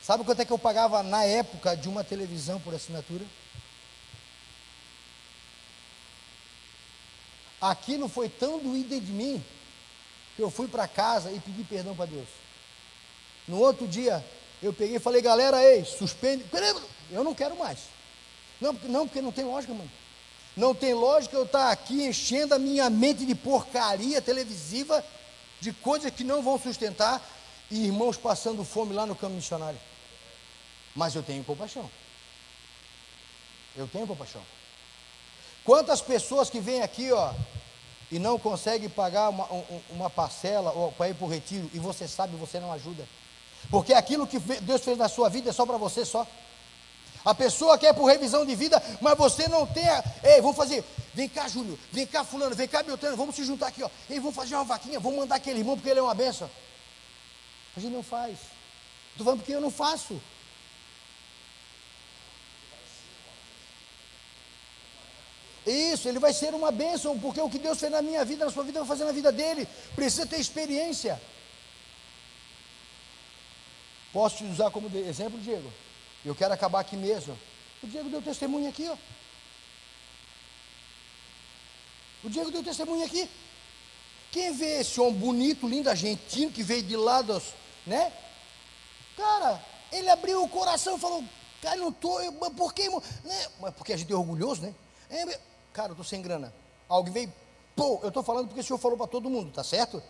Sabe 0.00 0.22
quanto 0.22 0.40
é 0.40 0.44
que 0.44 0.52
eu 0.52 0.58
pagava 0.58 1.02
na 1.02 1.24
época 1.24 1.76
de 1.76 1.88
uma 1.88 2.04
televisão 2.04 2.60
por 2.60 2.72
assinatura? 2.72 3.24
Aquilo 7.60 8.08
foi 8.08 8.28
tão 8.28 8.60
doído 8.60 9.00
de 9.00 9.10
mim 9.10 9.44
que 10.36 10.42
eu 10.42 10.48
fui 10.48 10.68
para 10.68 10.86
casa 10.86 11.32
e 11.32 11.40
pedi 11.40 11.64
perdão 11.64 11.96
para 11.96 12.06
Deus. 12.06 12.28
No 13.48 13.58
outro 13.58 13.88
dia, 13.88 14.24
eu 14.62 14.72
peguei 14.72 14.96
e 14.96 15.00
falei, 15.00 15.20
galera, 15.20 15.60
ei, 15.64 15.84
suspende. 15.84 16.44
Eu 17.10 17.24
não 17.24 17.34
quero 17.34 17.56
mais. 17.58 17.78
Não, 18.60 18.72
não, 18.84 19.08
porque 19.08 19.20
não 19.20 19.32
tem 19.32 19.44
lógica, 19.44 19.74
mano. 19.74 19.90
Não 20.56 20.72
tem 20.72 20.94
lógica 20.94 21.36
eu 21.36 21.44
estar 21.44 21.72
aqui 21.72 22.04
enchendo 22.04 22.54
a 22.54 22.58
minha 22.60 22.88
mente 22.88 23.26
de 23.26 23.34
porcaria 23.34 24.22
televisiva, 24.22 25.04
de 25.60 25.72
coisas 25.72 26.12
que 26.12 26.22
não 26.22 26.42
vão 26.42 26.58
sustentar, 26.58 27.20
e 27.70 27.86
irmãos 27.86 28.16
passando 28.16 28.64
fome 28.64 28.94
lá 28.94 29.06
no 29.06 29.14
campo 29.14 29.34
missionário. 29.34 29.78
Mas 30.94 31.14
eu 31.14 31.22
tenho 31.22 31.44
compaixão. 31.44 31.90
Eu 33.76 33.86
tenho 33.88 34.06
compaixão. 34.06 34.42
Quantas 35.64 36.00
pessoas 36.00 36.48
que 36.48 36.60
vêm 36.60 36.82
aqui, 36.82 37.12
ó, 37.12 37.32
e 38.10 38.18
não 38.18 38.38
conseguem 38.38 38.88
pagar 38.88 39.28
uma, 39.28 39.48
uma 39.90 40.08
parcela 40.08 40.72
para 40.92 41.08
ir 41.08 41.14
para 41.14 41.26
o 41.26 41.28
retiro, 41.28 41.68
e 41.74 41.78
você 41.78 42.06
sabe, 42.06 42.36
você 42.36 42.60
não 42.60 42.72
ajuda. 42.72 43.06
Porque 43.70 43.92
aquilo 43.92 44.26
que 44.26 44.38
Deus 44.38 44.82
fez 44.82 44.96
na 44.96 45.08
sua 45.08 45.28
vida 45.28 45.50
é 45.50 45.52
só 45.52 45.66
para 45.66 45.76
você 45.76 46.04
só. 46.04 46.26
A 47.24 47.34
pessoa 47.34 47.76
quer 47.76 47.92
por 47.92 48.04
revisão 48.04 48.46
de 48.46 48.54
vida, 48.54 48.80
mas 49.00 49.18
você 49.18 49.48
não 49.48 49.66
tem. 49.66 49.88
A... 49.88 50.04
Ei, 50.22 50.40
vamos 50.40 50.56
fazer. 50.56 50.84
Vem 51.12 51.28
cá, 51.28 51.48
Júlio. 51.48 51.76
Vem 51.90 52.06
cá, 52.06 52.22
Fulano. 52.22 52.54
Vem 52.54 52.68
cá, 52.68 52.84
Beltrano. 52.84 53.16
Vamos 53.16 53.34
se 53.34 53.44
juntar 53.44 53.66
aqui, 53.66 53.82
ó. 53.82 53.90
Ei, 54.08 54.20
vamos 54.20 54.36
fazer 54.36 54.54
uma 54.54 54.62
vaquinha. 54.62 55.00
Vamos 55.00 55.18
mandar 55.18 55.34
aquele 55.34 55.58
irmão 55.58 55.74
porque 55.74 55.90
ele 55.90 55.98
é 55.98 56.02
uma 56.02 56.14
benção. 56.14 56.48
A 57.76 57.80
gente 57.80 57.92
não 57.92 58.02
faz. 58.02 58.38
Estou 59.10 59.24
falando 59.24 59.40
porque 59.40 59.52
eu 59.52 59.60
não 59.60 59.70
faço. 59.70 60.20
Isso, 65.66 66.08
ele 66.08 66.20
vai 66.20 66.32
ser 66.32 66.54
uma 66.54 66.70
bênção, 66.70 67.18
porque 67.18 67.40
o 67.40 67.50
que 67.50 67.58
Deus 67.58 67.78
fez 67.78 67.90
na 67.90 68.00
minha 68.00 68.24
vida, 68.24 68.44
na 68.44 68.52
sua 68.52 68.62
vida, 68.62 68.78
vai 68.78 68.88
fazer 68.88 69.04
na 69.04 69.10
vida 69.10 69.32
dele. 69.32 69.66
Precisa 69.96 70.24
ter 70.24 70.38
experiência. 70.38 71.20
Posso 74.12 74.36
te 74.36 74.44
usar 74.44 74.70
como 74.70 74.88
exemplo, 74.96 75.38
Diego? 75.40 75.70
Eu 76.24 76.34
quero 76.34 76.54
acabar 76.54 76.80
aqui 76.80 76.96
mesmo. 76.96 77.36
O 77.82 77.86
Diego 77.86 78.08
deu 78.08 78.22
testemunho 78.22 78.68
aqui, 78.68 78.88
ó. 78.88 78.96
O 82.22 82.30
Diego 82.30 82.50
deu 82.50 82.62
testemunho 82.62 83.04
aqui. 83.04 83.28
Quem 84.30 84.52
vê 84.52 84.80
esse 84.80 85.00
homem 85.00 85.14
bonito, 85.18 85.68
lindo, 85.68 85.90
argentino, 85.90 86.52
que 86.52 86.62
veio 86.62 86.82
de 86.82 86.96
lá 86.96 87.22
dos, 87.22 87.54
né? 87.86 88.12
Cara, 89.16 89.62
ele 89.92 90.10
abriu 90.10 90.42
o 90.42 90.48
coração 90.48 90.96
e 90.96 91.00
falou, 91.00 91.24
cara, 91.62 91.76
não 91.76 91.92
tô, 91.92 92.20
eu, 92.20 92.32
por 92.32 92.74
que, 92.74 92.88
né? 92.88 93.46
Mas 93.60 93.74
porque 93.74 93.92
a 93.92 93.96
gente 93.96 94.12
é 94.12 94.16
orgulhoso, 94.16 94.62
né? 94.62 94.74
É, 95.08 95.40
cara, 95.72 95.92
eu 95.92 95.96
tô 95.96 96.04
sem 96.04 96.20
grana. 96.20 96.52
Alguém 96.88 97.12
veio, 97.12 97.32
pô, 97.74 98.00
eu 98.02 98.10
tô 98.10 98.22
falando 98.22 98.48
porque 98.48 98.60
o 98.60 98.64
senhor 98.64 98.78
falou 98.78 98.96
para 98.96 99.06
todo 99.06 99.30
mundo, 99.30 99.52
tá 99.52 99.64
certo? 99.64 100.02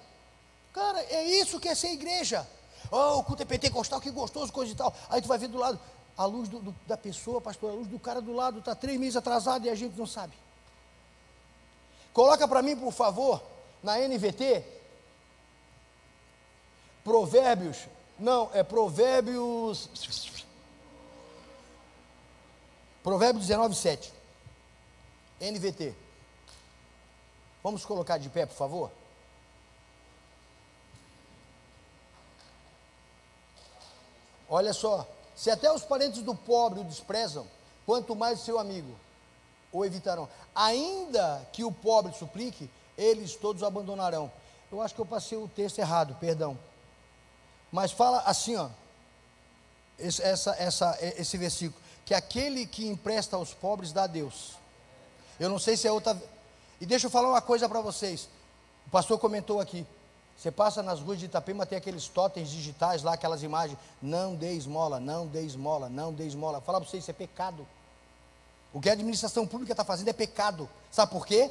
Cara, 0.73 1.01
é 1.05 1.25
isso 1.25 1.61
que 1.61 1.69
é 1.69 1.75
ser 1.75 1.93
igreja. 1.93 2.47
Oh, 2.91 3.19
o 3.19 3.25
culto 3.25 3.43
é 3.43 3.47
pentecostal, 3.47 4.01
que 4.01 4.11
gostoso, 4.11 4.53
coisa 4.53 4.73
e 4.73 4.75
tal. 4.75 4.95
Aí 5.09 5.21
tu 5.21 5.29
vai 5.29 5.39
ver 5.39 5.49
do 5.49 5.59
lado, 5.59 5.79
a 6.17 6.25
luz 6.25 6.49
do, 6.49 6.61
do, 6.61 6.75
da 6.87 6.97
pessoa, 6.97 7.41
pastor, 7.41 7.71
a 7.71 7.75
luz 7.75 7.89
do 7.89 7.99
cara 7.99 8.21
do 8.21 8.33
lado 8.33 8.59
está 8.59 8.75
três 8.75 8.99
meses 8.99 9.17
atrasado 9.17 9.67
e 9.67 9.71
a 9.71 9.75
gente 9.75 9.97
não 9.97 10.07
sabe. 10.07 10.35
Coloca 12.13 12.47
para 12.49 12.63
mim, 12.63 12.77
por 12.77 12.93
favor, 12.93 13.43
na 13.83 13.99
NVT, 13.99 14.65
Provérbios, 17.07 17.87
não, 18.19 18.51
é 18.53 18.65
Provérbios. 18.65 19.89
Provérbios 23.01 23.47
19, 23.47 23.77
7. 23.77 24.13
NVT. 25.41 25.95
Vamos 27.63 27.87
colocar 27.87 28.19
de 28.19 28.29
pé, 28.29 28.45
por 28.45 28.57
favor? 28.57 28.91
Olha 34.49 34.73
só, 34.73 35.07
Se 35.37 35.49
até 35.49 35.71
os 35.71 35.85
parentes 35.85 36.23
do 36.23 36.35
pobre 36.35 36.81
o 36.81 36.85
desprezam, 36.85 37.47
quanto 37.85 38.17
mais 38.17 38.41
seu 38.41 38.59
amigo 38.59 38.99
o 39.71 39.85
evitarão. 39.85 40.29
Ainda 40.53 41.47
que 41.53 41.63
o 41.63 41.71
pobre 41.71 42.13
suplique, 42.15 42.69
eles 42.99 43.37
todos 43.37 43.63
o 43.63 43.67
abandonarão. 43.67 44.33
Eu 44.73 44.83
acho 44.83 44.93
que 44.93 45.01
eu 45.01 45.07
passei 45.07 45.39
o 45.39 45.47
texto 45.47 45.79
errado, 45.79 46.17
perdão. 46.19 46.59
Mas 47.71 47.93
fala 47.93 48.21
assim, 48.21 48.57
ó. 48.57 48.69
Esse, 49.99 50.23
essa, 50.23 50.55
essa, 50.59 50.99
esse 51.01 51.37
versículo. 51.39 51.81
Que 52.05 52.15
aquele 52.15 52.67
que 52.67 52.87
empresta 52.87 53.37
aos 53.37 53.53
pobres 53.53 53.93
dá 53.93 54.05
a 54.05 54.07
Deus. 54.07 54.53
Eu 55.41 55.49
não 55.49 55.59
sei 55.59 55.77
se 55.77 55.87
é 55.89 55.93
outra. 55.93 56.21
E 56.81 56.87
deixa 56.87 57.07
eu 57.07 57.11
falar 57.11 57.29
uma 57.29 57.43
coisa 57.43 57.69
para 57.69 57.81
vocês. 57.81 58.29
O 58.87 58.91
pastor 58.91 59.19
comentou 59.19 59.61
aqui. 59.61 59.87
Você 60.37 60.51
passa 60.51 60.83
nas 60.83 61.01
ruas 61.01 61.19
de 61.19 61.25
Itapema, 61.25 61.65
tem 61.65 61.79
aqueles 61.79 62.09
totens 62.09 62.51
digitais 62.51 63.03
lá, 63.03 63.15
aquelas 63.15 63.43
imagens. 63.43 63.79
Não 64.03 64.35
dê 64.35 64.53
esmola, 64.53 65.01
não 65.01 65.27
dê 65.27 65.43
esmola, 65.43 65.89
não 65.89 66.13
dê 66.13 66.27
esmola. 66.27 66.61
Fala 66.61 66.81
para 66.81 66.89
vocês, 66.89 67.03
isso 67.03 67.11
é 67.11 67.15
pecado. 67.15 67.67
O 68.73 68.81
que 68.81 68.91
a 68.91 68.93
administração 68.93 69.47
pública 69.47 69.73
está 69.73 69.85
fazendo 69.85 70.09
é 70.09 70.13
pecado. 70.13 70.69
Sabe 70.91 71.11
por 71.11 71.27
quê? 71.27 71.51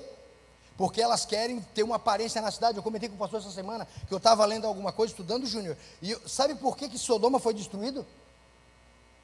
Porque 0.77 1.01
elas 1.01 1.25
querem 1.25 1.61
ter 1.73 1.83
uma 1.83 1.95
aparência 1.95 2.41
na 2.41 2.51
cidade. 2.51 2.77
Eu 2.77 2.83
comentei 2.83 3.07
com 3.07 3.15
o 3.15 3.17
pastor 3.17 3.39
essa 3.39 3.51
semana 3.51 3.87
que 4.07 4.13
eu 4.13 4.17
estava 4.17 4.45
lendo 4.45 4.67
alguma 4.67 4.91
coisa, 4.91 5.11
estudando 5.11 5.45
Júnior. 5.45 5.77
E 6.01 6.17
sabe 6.27 6.55
por 6.55 6.75
que, 6.75 6.89
que 6.89 6.97
Sodoma 6.97 7.39
foi 7.39 7.53
destruído? 7.53 8.05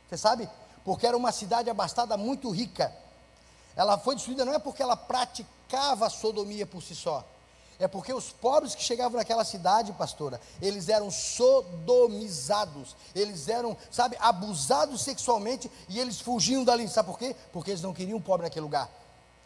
Você 0.10 0.18
sabe? 0.18 0.50
Porque 0.86 1.06
era 1.06 1.16
uma 1.16 1.32
cidade 1.32 1.70
abastada 1.70 2.16
muito 2.16 2.50
rica. 2.50 2.94
Ela 3.76 3.98
foi 3.98 4.16
destruída 4.16 4.46
não 4.46 4.54
é 4.54 4.60
porque 4.60 4.84
ela 4.84 4.96
praticava 4.96 6.08
a 6.08 6.10
sodomia 6.10 6.66
por 6.66 6.82
si 6.82 6.94
só, 6.94 7.26
é 7.82 7.88
porque 7.88 8.14
os 8.14 8.30
pobres 8.30 8.76
que 8.76 8.84
chegavam 8.84 9.18
naquela 9.18 9.44
cidade, 9.44 9.92
pastora, 9.94 10.40
eles 10.62 10.88
eram 10.88 11.10
sodomizados, 11.10 12.96
eles 13.16 13.48
eram, 13.48 13.76
sabe, 13.90 14.16
abusados 14.20 15.02
sexualmente 15.02 15.70
e 15.90 16.00
eles 16.00 16.22
fugiam 16.22 16.64
dali. 16.64 16.88
Sabe 16.88 17.10
por 17.10 17.18
quê? 17.18 17.36
Porque 17.52 17.72
eles 17.72 17.82
não 17.82 17.92
queriam 17.92 18.22
pobre 18.22 18.46
naquele 18.46 18.64
lugar. 18.64 18.88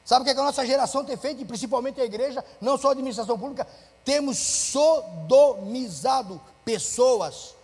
Sabe 0.05 0.21
o 0.21 0.23
que, 0.23 0.29
é 0.29 0.33
que 0.35 0.39
a 0.39 0.43
nossa 0.43 0.65
geração 0.65 1.03
tem 1.03 1.17
feito, 1.17 1.41
e 1.41 1.45
principalmente 1.45 1.99
a 1.99 2.05
igreja, 2.05 2.45
não 2.61 2.77
só 2.77 2.89
a 2.89 2.91
administração 2.91 3.37
pública? 3.37 3.67
Temos 4.05 4.37
sodomizado 4.37 6.39
pessoas 6.63 7.55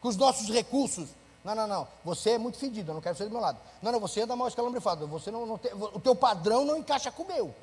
com 0.00 0.08
os 0.08 0.16
nossos 0.16 0.48
recursos. 0.48 1.08
Não, 1.44 1.54
não, 1.54 1.66
não. 1.66 1.88
Você 2.04 2.30
é 2.30 2.38
muito 2.38 2.58
fedido, 2.58 2.90
eu 2.90 2.94
não 2.94 3.00
quero 3.00 3.16
ser 3.16 3.24
do 3.24 3.30
meu 3.30 3.40
lado. 3.40 3.58
Não, 3.80 3.92
não, 3.92 4.00
você 4.00 4.22
anda 4.22 4.34
mal 4.34 4.48
escalambrifado. 4.48 5.06
Você 5.06 5.30
não, 5.30 5.46
não 5.46 5.56
tem, 5.56 5.72
o 5.72 6.00
teu 6.00 6.16
padrão 6.16 6.64
não 6.64 6.76
encaixa 6.76 7.12
com 7.12 7.22
o 7.22 7.26
meu 7.26 7.54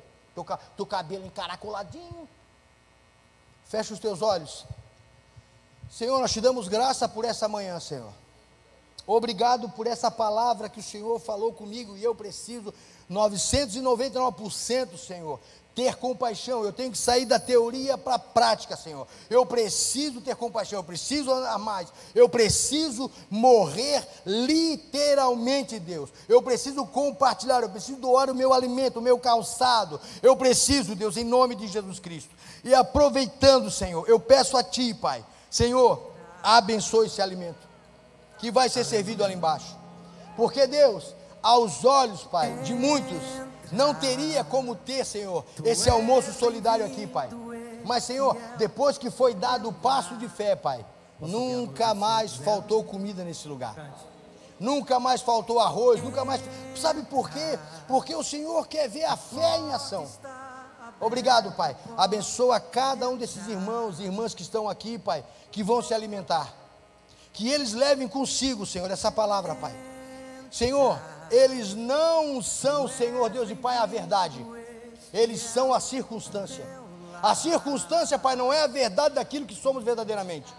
teu, 0.44 0.58
teu 0.76 0.86
cabelo 0.86 1.26
encaracoladinho. 1.26 2.28
Fecha 3.66 3.92
os 3.92 4.00
teus 4.00 4.22
olhos. 4.22 4.64
Senhor, 5.90 6.18
nós 6.20 6.32
te 6.32 6.40
damos 6.40 6.68
graça 6.68 7.08
por 7.08 7.24
essa 7.24 7.48
manhã, 7.48 7.78
Senhor. 7.80 8.12
Obrigado 9.08 9.70
por 9.70 9.86
essa 9.86 10.10
palavra 10.10 10.68
que 10.68 10.80
o 10.80 10.82
Senhor 10.82 11.18
falou 11.18 11.50
comigo 11.50 11.96
e 11.96 12.04
eu 12.04 12.14
preciso 12.14 12.74
999%, 13.10 14.98
Senhor, 14.98 15.40
ter 15.74 15.96
compaixão. 15.96 16.62
Eu 16.62 16.74
tenho 16.74 16.92
que 16.92 16.98
sair 16.98 17.24
da 17.24 17.38
teoria 17.38 17.96
para 17.96 18.16
a 18.16 18.18
prática, 18.18 18.76
Senhor. 18.76 19.08
Eu 19.30 19.46
preciso 19.46 20.20
ter 20.20 20.36
compaixão, 20.36 20.80
eu 20.80 20.84
preciso 20.84 21.32
amar 21.32 21.58
mais. 21.58 21.88
Eu 22.14 22.28
preciso 22.28 23.10
morrer 23.30 24.06
literalmente, 24.26 25.78
Deus. 25.78 26.10
Eu 26.28 26.42
preciso 26.42 26.84
compartilhar, 26.84 27.62
eu 27.62 27.70
preciso 27.70 27.98
doar 27.98 28.28
o 28.28 28.34
meu 28.34 28.52
alimento, 28.52 28.98
o 28.98 29.02
meu 29.02 29.18
calçado. 29.18 29.98
Eu 30.22 30.36
preciso, 30.36 30.94
Deus, 30.94 31.16
em 31.16 31.24
nome 31.24 31.54
de 31.54 31.66
Jesus 31.66 31.98
Cristo. 31.98 32.36
E 32.62 32.74
aproveitando, 32.74 33.70
Senhor, 33.70 34.06
eu 34.06 34.20
peço 34.20 34.54
a 34.54 34.62
Ti, 34.62 34.92
Pai, 34.92 35.24
Senhor, 35.50 36.12
abençoe 36.42 37.06
esse 37.06 37.22
alimento 37.22 37.67
que 38.38 38.50
vai 38.50 38.68
ser 38.68 38.84
servido 38.84 39.24
ali 39.24 39.34
embaixo. 39.34 39.76
Porque, 40.36 40.66
Deus, 40.66 41.14
aos 41.42 41.84
olhos, 41.84 42.22
Pai, 42.24 42.52
de 42.62 42.74
muitos, 42.74 43.22
não 43.72 43.94
teria 43.94 44.44
como 44.44 44.74
ter, 44.74 45.04
Senhor, 45.04 45.44
esse 45.64 45.90
almoço 45.90 46.32
solidário 46.32 46.84
aqui, 46.84 47.06
Pai. 47.06 47.28
Mas, 47.84 48.04
Senhor, 48.04 48.36
depois 48.56 48.98
que 48.98 49.10
foi 49.10 49.34
dado 49.34 49.68
o 49.68 49.72
passo 49.72 50.16
de 50.16 50.28
fé, 50.28 50.56
Pai, 50.56 50.84
nunca 51.20 51.94
mais 51.94 52.34
faltou 52.34 52.84
comida 52.84 53.24
nesse 53.24 53.48
lugar. 53.48 53.74
Nunca 54.58 54.98
mais 54.98 55.20
faltou 55.20 55.60
arroz, 55.60 56.02
nunca 56.02 56.24
mais. 56.24 56.40
Sabe 56.76 57.02
por 57.04 57.30
quê? 57.30 57.58
Porque 57.86 58.14
o 58.14 58.24
Senhor 58.24 58.66
quer 58.66 58.88
ver 58.88 59.04
a 59.04 59.16
fé 59.16 59.58
em 59.58 59.72
ação. 59.72 60.06
Obrigado, 61.00 61.52
Pai. 61.52 61.76
Abençoa 61.96 62.58
cada 62.58 63.08
um 63.08 63.16
desses 63.16 63.46
irmãos 63.46 64.00
e 64.00 64.04
irmãs 64.04 64.34
que 64.34 64.42
estão 64.42 64.68
aqui, 64.68 64.98
Pai, 64.98 65.24
que 65.50 65.62
vão 65.62 65.80
se 65.80 65.94
alimentar. 65.94 66.52
Que 67.38 67.48
eles 67.48 67.72
levem 67.72 68.08
consigo, 68.08 68.66
Senhor, 68.66 68.90
essa 68.90 69.12
palavra, 69.12 69.54
Pai. 69.54 69.72
Senhor, 70.50 70.98
eles 71.30 71.72
não 71.72 72.42
são, 72.42 72.88
Senhor 72.88 73.30
Deus 73.30 73.48
e 73.48 73.54
Pai, 73.54 73.76
a 73.76 73.86
verdade, 73.86 74.44
eles 75.14 75.40
são 75.40 75.72
a 75.72 75.78
circunstância. 75.78 76.66
A 77.22 77.36
circunstância, 77.36 78.18
Pai, 78.18 78.34
não 78.34 78.52
é 78.52 78.64
a 78.64 78.66
verdade 78.66 79.14
daquilo 79.14 79.46
que 79.46 79.54
somos 79.54 79.84
verdadeiramente. 79.84 80.52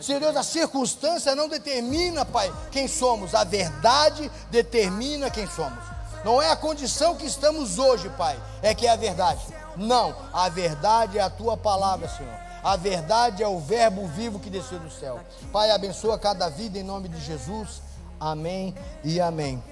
Senhor 0.00 0.18
Deus, 0.18 0.34
a 0.34 0.42
circunstância 0.42 1.32
não 1.36 1.48
determina, 1.48 2.24
Pai, 2.24 2.52
quem 2.72 2.88
somos, 2.88 3.32
a 3.32 3.44
verdade 3.44 4.28
determina 4.50 5.30
quem 5.30 5.46
somos. 5.46 5.78
Não 6.24 6.42
é 6.42 6.50
a 6.50 6.56
condição 6.56 7.14
que 7.14 7.24
estamos 7.24 7.78
hoje, 7.78 8.10
Pai, 8.18 8.36
é 8.62 8.74
que 8.74 8.84
é 8.84 8.90
a 8.90 8.96
verdade. 8.96 9.46
Não, 9.76 10.12
a 10.32 10.48
verdade 10.48 11.18
é 11.18 11.22
a 11.22 11.30
tua 11.30 11.56
palavra, 11.56 12.08
Senhor. 12.08 12.45
A 12.66 12.74
verdade 12.74 13.44
é 13.44 13.46
o 13.46 13.60
Verbo 13.60 14.08
vivo 14.08 14.40
que 14.40 14.50
desceu 14.50 14.80
do 14.80 14.90
céu. 14.90 15.20
Pai, 15.52 15.70
abençoa 15.70 16.18
cada 16.18 16.48
vida 16.48 16.76
em 16.76 16.82
nome 16.82 17.08
de 17.08 17.20
Jesus. 17.20 17.80
Amém 18.18 18.74
e 19.04 19.20
amém. 19.20 19.62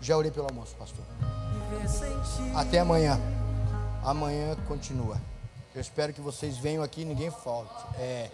Já 0.00 0.16
orei 0.16 0.30
pelo 0.30 0.46
almoço, 0.48 0.74
pastor. 0.76 1.04
Até 2.56 2.78
amanhã. 2.78 3.20
Amanhã 4.02 4.56
continua. 4.66 5.20
Eu 5.74 5.82
espero 5.82 6.14
que 6.14 6.22
vocês 6.22 6.56
venham 6.56 6.82
aqui, 6.82 7.04
ninguém 7.04 7.30
falte. 7.30 7.84
É, 7.98 8.30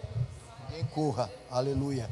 ninguém 0.69 0.85
corra. 0.85 1.29
Aleluia. 1.51 2.09